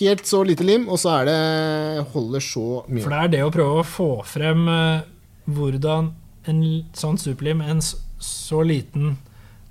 Helt 0.00 0.24
så 0.26 0.40
lite 0.42 0.64
lim, 0.66 0.88
og 0.90 0.98
så 0.98 1.12
er 1.20 1.28
det 1.28 2.06
holder 2.12 2.42
så 2.42 2.64
mye. 2.90 3.04
For 3.04 3.12
det 3.14 3.20
er 3.24 3.34
det 3.36 3.42
å 3.46 3.52
prøve 3.54 3.82
å 3.84 3.86
få 3.86 4.08
frem 4.26 4.64
eh, 4.72 5.04
hvordan 5.46 6.08
en 6.50 6.60
sånn 6.96 7.18
superlim, 7.18 7.60
en 7.60 7.80
så 7.82 8.62
liten 8.66 9.16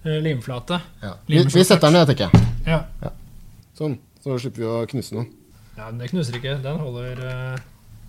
uh, 0.06 0.18
limflate 0.22 0.82
Ja. 1.02 1.14
Vi, 1.28 1.40
vi 1.44 1.64
setter 1.64 1.88
den 1.88 1.98
ned, 2.00 2.10
tenker 2.12 2.30
jeg. 2.30 2.52
Ja. 2.68 3.12
Sånn. 3.78 3.98
Så 4.26 4.38
slipper 4.42 4.64
vi 4.64 4.68
å 4.70 4.84
knuse 4.90 5.14
noen. 5.16 5.28
ja, 5.78 5.90
men 5.92 6.00
det 6.02 6.10
knuser 6.10 6.38
ikke. 6.40 6.56
Den 6.64 6.80
holder, 6.82 7.20
uh, 7.22 7.58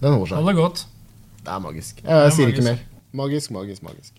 Den 0.00 0.12
holder 0.16 0.30
seg. 0.30 0.36
holder 0.38 0.56
godt. 0.60 0.84
Det 1.42 1.52
er 1.54 1.58
magisk. 1.62 2.00
Jeg, 2.02 2.08
jeg 2.10 2.26
er 2.30 2.36
sier 2.36 2.52
ikke 2.54 2.64
mer. 2.66 2.78
Magisk, 3.16 3.50
magisk, 3.54 3.82
magisk. 3.86 4.14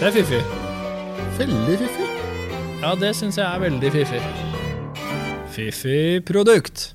Det 0.00 0.08
er 0.08 0.12
fiffig. 0.12 0.40
Veldig 1.38 1.76
fiffig. 1.78 2.08
Ja, 2.82 2.94
det 3.00 3.12
syns 3.16 3.38
jeg 3.38 3.46
er 3.46 3.62
veldig 3.62 3.92
fiffig. 3.94 4.22
Fiffig 5.54 6.24
produkt. 6.28 6.90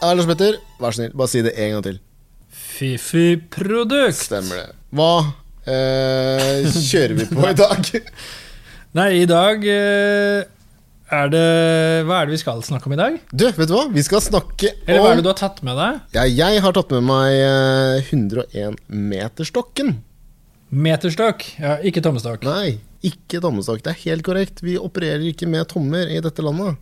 Ja, 0.00 0.14
Lars 0.16 0.26
Petter, 0.30 0.56
vær 0.80 0.94
så 0.94 1.02
snill, 1.02 1.12
bare 1.18 1.28
si 1.28 1.42
det 1.44 1.52
en 1.60 1.74
gang 1.76 1.82
til. 1.84 1.98
Fifi-produkt. 2.80 4.16
Stemmer 4.16 4.62
det. 4.62 4.68
Hva 4.96 5.10
eh, 5.68 6.70
kjører 6.72 7.18
vi 7.18 7.26
på 7.28 7.44
i 7.50 7.56
dag? 7.58 7.90
Nei, 8.98 9.10
i 9.20 9.26
dag 9.28 9.62
eh, 9.70 10.40
er 11.14 11.28
det 11.30 11.44
Hva 12.08 12.16
er 12.22 12.26
det 12.30 12.34
vi 12.34 12.40
skal 12.40 12.62
snakke 12.66 12.88
om 12.88 12.94
i 12.96 12.98
dag? 12.98 13.18
Du, 13.30 13.44
vet 13.46 13.68
du 13.70 13.74
hva? 13.76 13.84
Vi 13.92 14.02
skal 14.06 14.22
snakke 14.24 14.72
om 14.72 14.88
Eller 14.88 15.04
hva 15.04 15.12
er 15.12 15.20
det 15.20 15.26
du 15.26 15.30
har 15.30 15.38
tatt 15.38 15.60
med 15.66 15.78
deg? 15.78 16.00
ja, 16.16 16.24
Jeg 16.26 16.64
har 16.64 16.74
tatt 16.74 16.94
med 16.96 17.06
meg 17.06 17.36
eh, 17.36 18.10
101-meterstokken. 18.10 19.98
Meterstokk. 20.70 21.44
Ja, 21.60 21.76
ikke 21.86 22.02
tommestokk. 22.02 22.44
Nei, 22.46 22.78
ikke 23.06 23.40
tommestokk. 23.42 23.82
Det 23.84 23.92
er 23.92 24.02
helt 24.06 24.24
korrekt. 24.26 24.62
Vi 24.64 24.76
opererer 24.78 25.24
ikke 25.32 25.48
med 25.50 25.66
tommer 25.70 26.08
i 26.10 26.20
dette 26.22 26.44
landet. 26.46 26.78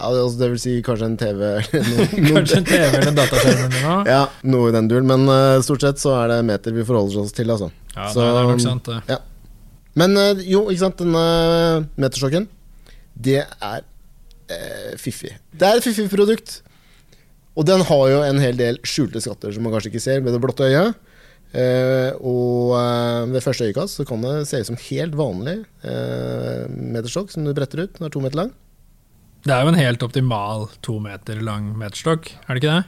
Ja, 0.00 0.08
altså, 0.08 0.38
det 0.40 0.46
vil 0.54 0.60
si 0.62 0.72
kanskje 0.86 1.06
en 1.10 1.16
TV 1.20 1.42
eller 1.44 1.82
noe. 1.84 2.06
Kanskje 2.38 2.56
en 2.62 2.68
TV 2.70 2.86
eller 2.88 3.10
en 3.10 3.18
dataskjerm 3.18 3.64
eller? 3.66 4.08
Ja, 4.08 4.20
noe 4.48 4.70
i 4.70 4.74
den 4.78 4.88
duren. 4.88 5.08
Men 5.10 5.26
uh, 5.28 5.58
stort 5.64 5.84
sett 5.84 6.00
så 6.00 6.14
er 6.22 6.32
det 6.32 6.38
meter 6.48 6.72
vi 6.72 6.86
forholder 6.88 7.20
oss 7.26 7.34
til, 7.36 7.52
altså. 7.52 7.68
Ja, 7.92 8.06
Så- 8.14 8.24
det 8.24 8.30
er 8.40 8.48
nok 8.54 8.62
sant, 8.64 8.88
det. 8.88 9.18
Men 10.00 10.16
uh, 10.16 10.40
jo, 10.46 10.62
ikke 10.72 10.84
sant, 10.86 11.02
denne 11.02 11.24
meterstokken, 12.00 12.48
det 13.20 13.42
er 13.44 13.84
uh, 13.84 14.90
fiffig. 15.02 15.34
Det 15.52 15.68
er 15.68 15.76
et 15.82 15.84
fiffig 15.84 16.08
produkt. 16.12 16.62
Og 17.58 17.66
den 17.68 17.82
har 17.84 18.04
jo 18.08 18.20
en 18.24 18.38
hel 18.40 18.56
del 18.56 18.78
skjulte 18.86 19.20
skatter 19.20 19.52
som 19.52 19.64
man 19.66 19.74
kanskje 19.74 19.90
ikke 19.92 20.00
ser 20.06 20.22
med 20.24 20.32
det 20.32 20.40
blotte 20.40 20.64
øyet. 20.70 20.96
Uh, 21.50 22.14
og 22.22 22.72
uh, 22.78 23.26
ved 23.34 23.42
første 23.42 23.66
øyekast 23.66 23.98
så 23.98 24.04
kan 24.06 24.22
det 24.22 24.46
se 24.46 24.60
ut 24.62 24.68
som 24.70 24.78
helt 24.86 25.16
vanlig 25.18 25.56
uh, 25.82 26.68
meterstokk 26.70 27.32
som 27.34 27.44
du 27.44 27.50
bretter 27.58 27.82
ut. 27.84 27.96
Den 27.98 28.06
er 28.06 28.14
to 28.14 28.22
meter 28.22 28.38
lang. 28.44 28.52
Det 29.46 29.54
er 29.54 29.64
jo 29.64 29.72
en 29.72 29.80
helt 29.80 30.02
optimal 30.04 30.66
to 30.84 30.98
meter 31.00 31.40
lang 31.44 31.70
meterstokk, 31.80 32.32
er 32.44 32.56
det 32.56 32.60
ikke 32.60 32.74
det? 32.76 32.82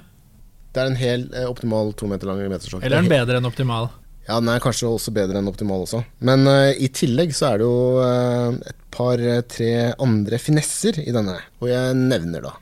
Det 0.72 0.80
er 0.82 0.90
en 0.90 1.00
helt 1.00 1.34
eh, 1.36 1.48
optimal 1.48 1.92
to 1.96 2.08
meter 2.08 2.28
lang 2.28 2.40
meterstokk. 2.52 2.84
Eller 2.84 3.00
er 3.00 3.04
den 3.04 3.12
bedre 3.12 3.40
enn 3.40 3.48
optimal? 3.48 3.88
Ja, 4.28 4.38
den 4.38 4.50
er 4.52 4.62
kanskje 4.62 4.90
også 4.90 5.12
bedre 5.14 5.40
enn 5.40 5.50
optimal 5.50 5.82
også. 5.84 6.02
Men 6.22 6.46
uh, 6.46 6.70
i 6.72 6.88
tillegg 6.94 7.32
så 7.34 7.52
er 7.52 7.62
det 7.62 7.66
jo 7.66 7.78
uh, 7.98 8.54
et 8.70 8.84
par-tre 8.94 9.72
andre 10.04 10.38
finesser 10.38 11.00
i 11.02 11.14
denne. 11.14 11.38
Og 11.60 11.72
jeg 11.72 11.96
nevner 11.98 12.44
da. 12.44 12.52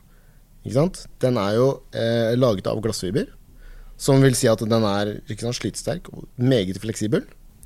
Ikke 0.63 0.77
sant? 0.77 1.03
Den 1.25 1.39
er 1.41 1.57
jo 1.57 1.67
eh, 1.97 2.37
laget 2.37 2.67
av 2.69 2.81
glassfiber. 2.85 3.29
Som 4.01 4.21
vil 4.25 4.37
si 4.37 4.49
at 4.49 4.61
den 4.61 4.85
er 4.85 5.15
sant, 5.33 5.57
slitsterk 5.57 6.11
og 6.13 6.27
meget 6.37 6.77
fleksibel. 6.83 7.25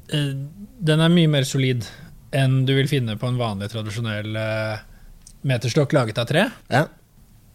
Den 0.08 1.02
er 1.02 1.10
mye 1.10 1.30
mer 1.30 1.46
solid 1.48 1.86
enn 2.34 2.62
du 2.68 2.70
vil 2.78 2.90
finne 2.90 3.16
på 3.18 3.26
en 3.30 3.38
vanlig, 3.40 3.72
tradisjonell 3.72 4.38
meterstokk 5.44 5.92
laget 5.96 6.18
av 6.18 6.26
tre. 6.30 6.46
Ja. 6.72 6.86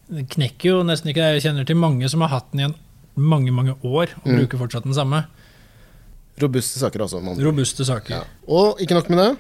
Den 0.10 0.26
knekker 0.30 0.70
jo 0.72 0.84
nesten 0.88 1.12
ikke. 1.12 1.34
Jeg 1.36 1.44
kjenner 1.48 1.66
til 1.70 1.78
mange 1.78 2.10
som 2.10 2.22
har 2.26 2.30
hatt 2.34 2.52
den 2.54 2.64
i 2.64 2.68
en 2.70 2.76
mange, 3.20 3.52
mange 3.52 3.76
år, 3.84 4.14
og 4.24 4.28
Mm. 4.32 4.38
bruker 4.40 4.58
fortsatt 4.58 4.84
den 4.88 4.94
samme. 4.94 5.26
Robuste 6.42 6.80
saker, 6.80 7.02
altså. 7.04 7.20
Robuste 7.44 7.86
saker. 7.86 8.16
Ja. 8.16 8.24
Og 8.48 8.80
ikke 8.80 8.96
nok 8.96 9.10
med 9.10 9.18
det. 9.20 9.38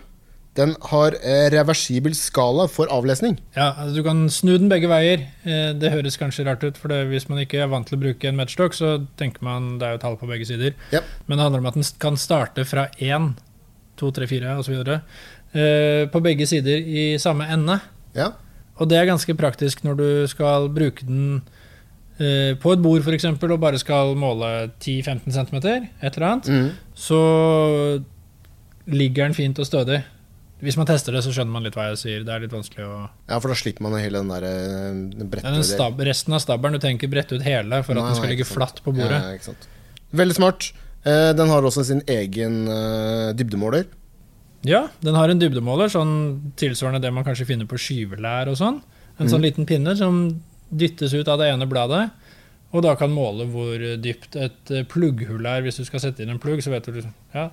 Den 0.57 0.73
har 0.89 1.13
eh, 1.23 1.45
reversibel 1.53 2.11
skala 2.17 2.65
for 2.67 2.89
avlesning. 2.91 3.37
Ja, 3.55 3.69
altså 3.77 3.95
Du 3.95 4.03
kan 4.03 4.25
snu 4.29 4.57
den 4.57 4.67
begge 4.67 4.89
veier. 4.89 5.21
Eh, 5.45 5.73
Det 5.79 5.91
høres 5.93 6.17
kanskje 6.17 6.45
rart 6.45 6.63
ut, 6.65 6.75
for 6.77 6.89
det, 6.89 7.07
hvis 7.07 7.29
man 7.29 7.39
ikke 7.39 7.61
er 7.63 7.67
vant 7.71 7.87
til 7.87 7.97
å 7.97 8.01
bruke 8.01 8.27
en 8.27 8.35
meterstokk, 8.35 8.73
så 8.75 9.07
tenker 9.15 9.41
man 9.45 9.77
det 9.79 9.87
er 9.87 9.91
jo 9.95 10.01
tall 10.03 10.17
på 10.17 10.27
begge 10.27 10.45
sider. 10.49 10.73
Ja. 10.91 10.99
Men 11.27 11.37
det 11.37 11.43
handler 11.45 11.59
om 11.59 11.65
at 11.67 11.73
den 11.75 11.83
kan 11.99 12.17
starte 12.17 12.65
fra 12.67 12.87
én, 12.99 13.35
to, 13.95 14.11
tre, 14.11 14.27
fire 14.27 14.57
osv. 14.59 14.73
Eh, 15.53 16.05
på 16.11 16.21
begge 16.21 16.45
sider 16.49 16.77
i 16.83 17.17
samme 17.17 17.47
ende. 17.47 17.79
Ja. 18.15 18.31
Og 18.79 18.87
det 18.89 18.97
er 18.97 19.09
ganske 19.09 19.35
praktisk 19.35 19.81
når 19.83 19.97
du 19.99 20.05
skal 20.31 20.69
bruke 20.71 21.03
den 21.05 21.41
eh, 22.19 22.53
på 22.59 22.71
et 22.73 22.81
bord 22.83 23.03
f.eks. 23.03 23.25
og 23.27 23.59
bare 23.59 23.79
skal 23.81 24.15
måle 24.19 24.69
10-15 24.79 25.35
cm, 25.35 25.57
et 25.59 26.15
eller 26.15 26.27
annet, 26.29 26.47
Mm. 26.47 26.69
så 26.95 27.19
ligger 28.89 29.27
den 29.29 29.35
fint 29.37 29.59
og 29.61 29.67
stødig. 29.67 29.99
Hvis 30.59 30.75
man 30.75 30.87
tester 30.89 31.15
det, 31.15 31.21
så 31.23 31.31
skjønner 31.31 31.53
man 31.55 31.63
litt 31.63 31.75
hva 31.77 31.85
jeg 31.93 31.99
sier. 32.01 32.23
Det 32.27 32.33
er 32.35 32.41
litt 32.43 32.51
vanskelig 32.51 32.83
å 32.83 32.95
ja, 33.29 33.37
for 33.39 33.47
da 33.47 33.55
slipper 33.55 33.85
man 33.85 33.93
hele 34.01 34.19
den 34.19 34.31
der 34.33 34.43
eh, 34.49 35.23
brette 35.23 35.53
den 35.55 35.63
stab 35.63 36.01
resten 36.03 36.35
av 36.35 36.41
stabelen. 36.43 36.75
Du 36.75 36.83
trenger 36.83 36.99
ikke 36.99 37.11
brette 37.13 37.37
ut 37.39 37.45
hele 37.45 37.79
for 37.85 37.95
at 37.95 38.01
Nei, 38.03 38.09
den 38.11 38.19
skal 38.19 38.33
ligge 38.33 38.47
flatt 38.49 38.81
på 38.83 38.91
bordet. 38.95 39.21
Ja. 39.39 39.53
Veldig 40.19 40.35
smart. 40.35 40.71
Eh, 41.07 41.29
den 41.37 41.47
har 41.53 41.63
også 41.63 41.85
sin 41.87 42.01
egen 42.11 42.65
dybdemåler. 43.39 43.87
Ja, 44.67 44.87
den 44.99 45.15
har 45.15 45.31
en 45.31 45.39
dybdemåler, 45.39 45.91
sånn 45.91 46.51
tilsvarende 46.59 47.01
det 47.03 47.13
man 47.15 47.25
kanskje 47.27 47.47
finner 47.47 47.67
på 47.69 47.79
skyvelær 47.79 48.51
og 48.51 48.57
sånn. 48.59 48.81
En 49.19 49.27
mm. 49.27 49.31
sånn 49.31 49.45
liten 49.45 49.67
pinne 49.69 49.95
som 49.99 50.19
dyttes 50.69 51.15
ut 51.15 51.29
av 51.31 51.39
det 51.41 51.47
ene 51.53 51.67
bladet, 51.69 52.09
og 52.69 52.83
da 52.85 52.93
kan 52.99 53.13
måle 53.13 53.47
hvor 53.49 53.81
dypt 54.03 54.35
et 54.37 54.73
eh, 54.75 54.85
plugghull 54.85 55.47
er. 55.49 55.63
Hvis 55.65 55.79
du 55.79 55.87
skal 55.87 56.03
sette 56.03 56.21
inn 56.21 56.29
en 56.35 56.41
plugg, 56.41 56.61
så 56.61 56.73
vet 56.73 56.85
du 56.85 56.93
liksom 56.99 57.15
Ja. 57.33 57.49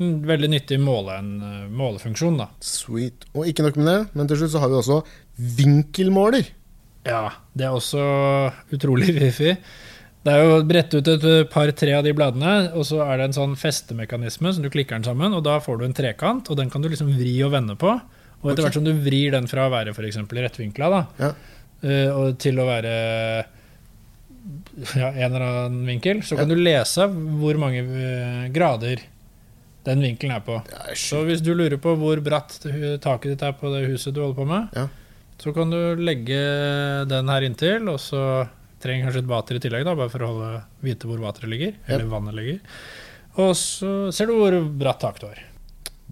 En 0.00 0.22
veldig 0.26 0.48
nyttig 0.50 0.80
måle, 0.82 1.18
en, 1.20 1.34
eh, 1.46 1.68
målefunksjon, 1.70 2.40
da. 2.40 2.48
Sweet. 2.64 3.28
Og 3.36 3.46
ikke 3.46 3.62
nok 3.62 3.76
med 3.76 3.86
det, 3.86 3.98
men 4.16 4.26
til 4.26 4.40
slutt 4.40 4.54
så 4.56 4.62
har 4.64 4.72
vi 4.72 4.80
også 4.80 5.02
vinkelmåler. 5.60 6.48
Ja, 7.06 7.28
det 7.54 7.66
er 7.66 7.76
også 7.76 8.02
utrolig 8.72 9.12
fiffig. 9.20 9.56
Det 10.22 10.30
er 10.30 10.44
jo 10.46 10.58
brett 10.68 10.92
ut 10.94 11.08
et 11.10 11.24
par-tre 11.50 11.94
av 11.98 12.04
de 12.06 12.12
bladene, 12.14 12.52
og 12.78 12.84
så 12.86 13.00
er 13.02 13.18
det 13.18 13.24
en 13.30 13.34
sånn 13.40 13.56
festemekanisme 13.58 14.52
som 14.54 14.62
du 14.62 14.68
klikker 14.70 14.94
den 14.94 15.06
sammen, 15.08 15.34
og 15.34 15.42
da 15.46 15.56
får 15.62 15.80
du 15.80 15.84
en 15.88 15.96
trekant, 15.98 16.46
og 16.52 16.56
den 16.60 16.70
kan 16.70 16.82
du 16.84 16.88
liksom 16.92 17.10
vri 17.16 17.32
og 17.42 17.50
vende 17.56 17.74
på. 17.80 17.96
Og 18.42 18.52
etter 18.52 18.62
hvert 18.66 18.76
som 18.78 18.86
du 18.86 18.92
vrir 19.02 19.34
den 19.34 19.48
fra 19.50 19.66
å 19.66 19.72
være 19.74 19.94
f.eks. 19.94 20.20
rettvinkla 20.30 20.90
da, 20.94 21.00
Ja. 21.18 21.32
eh, 21.82 22.08
og 22.14 22.38
til 22.42 22.58
å 22.62 22.66
være 22.66 22.92
ja, 24.98 25.08
en 25.12 25.28
eller 25.34 25.44
annen 25.46 25.86
vinkel, 25.86 26.22
så 26.26 26.36
kan 26.38 26.48
du 26.50 26.56
lese 26.58 27.06
hvor 27.10 27.58
mange 27.60 27.82
eh, 27.82 28.46
grader 28.54 29.02
den 29.86 30.02
vinkelen 30.06 30.36
er 30.36 30.42
på. 30.46 30.60
Er 30.86 30.94
Så 30.98 31.24
hvis 31.26 31.42
du 31.42 31.52
lurer 31.54 31.78
på 31.82 31.96
hvor 31.98 32.20
bratt 32.22 32.60
taket 33.02 33.32
ditt 33.34 33.42
er 33.42 33.54
på 33.58 33.70
det 33.74 33.84
huset 33.90 34.14
du 34.14 34.20
holder 34.22 34.38
på 34.38 34.46
med, 34.46 34.68
Ja. 34.78 34.86
så 35.42 35.52
kan 35.54 35.70
du 35.74 35.96
legge 35.98 36.38
den 37.10 37.28
her 37.28 37.42
inntil, 37.46 37.88
og 37.90 37.98
så 37.98 38.46
trenger 38.82 39.08
kanskje 39.08 39.22
et 39.22 39.30
vater 39.30 39.58
i 39.58 39.62
tillegg, 39.62 39.86
da, 39.86 39.96
bare 39.98 40.12
for 40.12 40.24
å 40.26 40.32
holde, 40.32 40.50
vite 40.84 41.08
hvor 41.08 41.22
vateret 41.22 41.52
ligger, 41.52 41.78
Eller 41.86 42.02
eller 42.02 42.12
vannet 42.12 42.38
ligger. 42.38 42.60
Og 43.42 43.54
så 43.56 43.94
ser 44.12 44.28
du 44.28 44.36
hvor 44.36 44.58
bratt 44.82 45.00
tak 45.00 45.22
du 45.22 45.30
har. 45.30 45.40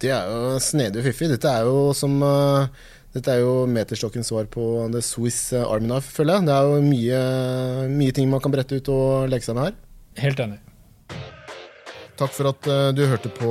Det 0.00 0.14
er 0.16 0.30
jo 0.32 0.56
snedig 0.64 1.02
og 1.02 1.10
fiffig. 1.10 1.28
Dette 1.34 1.50
er 1.52 1.66
jo 1.68 1.90
som 1.96 2.14
uh, 2.24 2.70
dette 3.10 3.32
er 3.32 3.42
jo 3.42 3.66
meterstokkens 3.66 4.30
svar 4.30 4.46
på 4.50 4.64
The 4.94 5.02
Swiss 5.02 5.52
eh, 5.52 5.66
Army 5.66 5.88
Knife, 5.88 6.12
føler 6.14 6.38
jeg. 6.38 6.46
Det 6.46 6.54
er 6.54 6.68
jo 6.68 6.82
mye, 6.84 7.22
mye 7.90 8.14
ting 8.14 8.30
man 8.30 8.42
kan 8.44 8.54
brette 8.54 8.78
ut 8.78 8.90
og 8.94 9.26
leke 9.32 9.46
seg 9.48 9.58
med 9.58 9.66
her. 9.66 9.78
Helt 10.22 10.42
enig. 10.44 10.60
Takk 12.20 12.34
for 12.36 12.52
at 12.52 12.70
eh, 12.70 12.90
du 12.94 13.02
hørte 13.10 13.32
på 13.34 13.50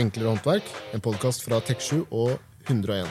Enklere 0.00 0.32
håndverk, 0.32 0.74
en 0.90 1.04
podkast 1.06 1.46
fra 1.46 1.62
Tek7 1.62 2.02
og 2.08 2.34
101. 2.66 3.06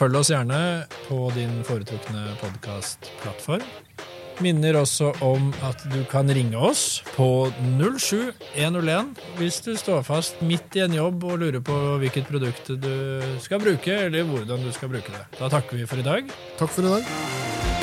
Følg 0.00 0.18
oss 0.18 0.32
gjerne 0.32 0.58
på 1.06 1.22
din 1.36 1.54
foretrukne 1.68 2.34
podkastplattform. 2.42 3.62
Minner 4.42 4.76
også 4.80 5.12
om 5.24 5.52
at 5.66 5.82
du 5.92 6.00
kan 6.10 6.30
ringe 6.34 6.58
oss 6.58 7.02
på 7.14 7.46
07101 7.78 9.12
hvis 9.38 9.60
du 9.64 9.72
står 9.78 10.02
fast 10.06 10.42
midt 10.46 10.78
i 10.78 10.84
en 10.86 10.96
jobb 10.98 11.22
og 11.28 11.38
lurer 11.44 11.62
på 11.64 11.78
hvilket 12.02 12.26
produkt 12.30 12.72
du 12.82 12.94
skal 13.42 13.62
bruke, 13.62 13.94
eller 14.08 14.26
hvordan 14.26 14.66
du 14.66 14.72
skal 14.74 14.90
bruke 14.92 15.14
det. 15.14 15.24
Da 15.38 15.52
takker 15.52 15.78
vi 15.78 15.86
for 15.86 16.02
i 16.02 16.06
dag. 16.06 16.34
Takk 16.58 16.74
for 16.74 16.86
i 16.86 16.96
dag. 16.98 17.81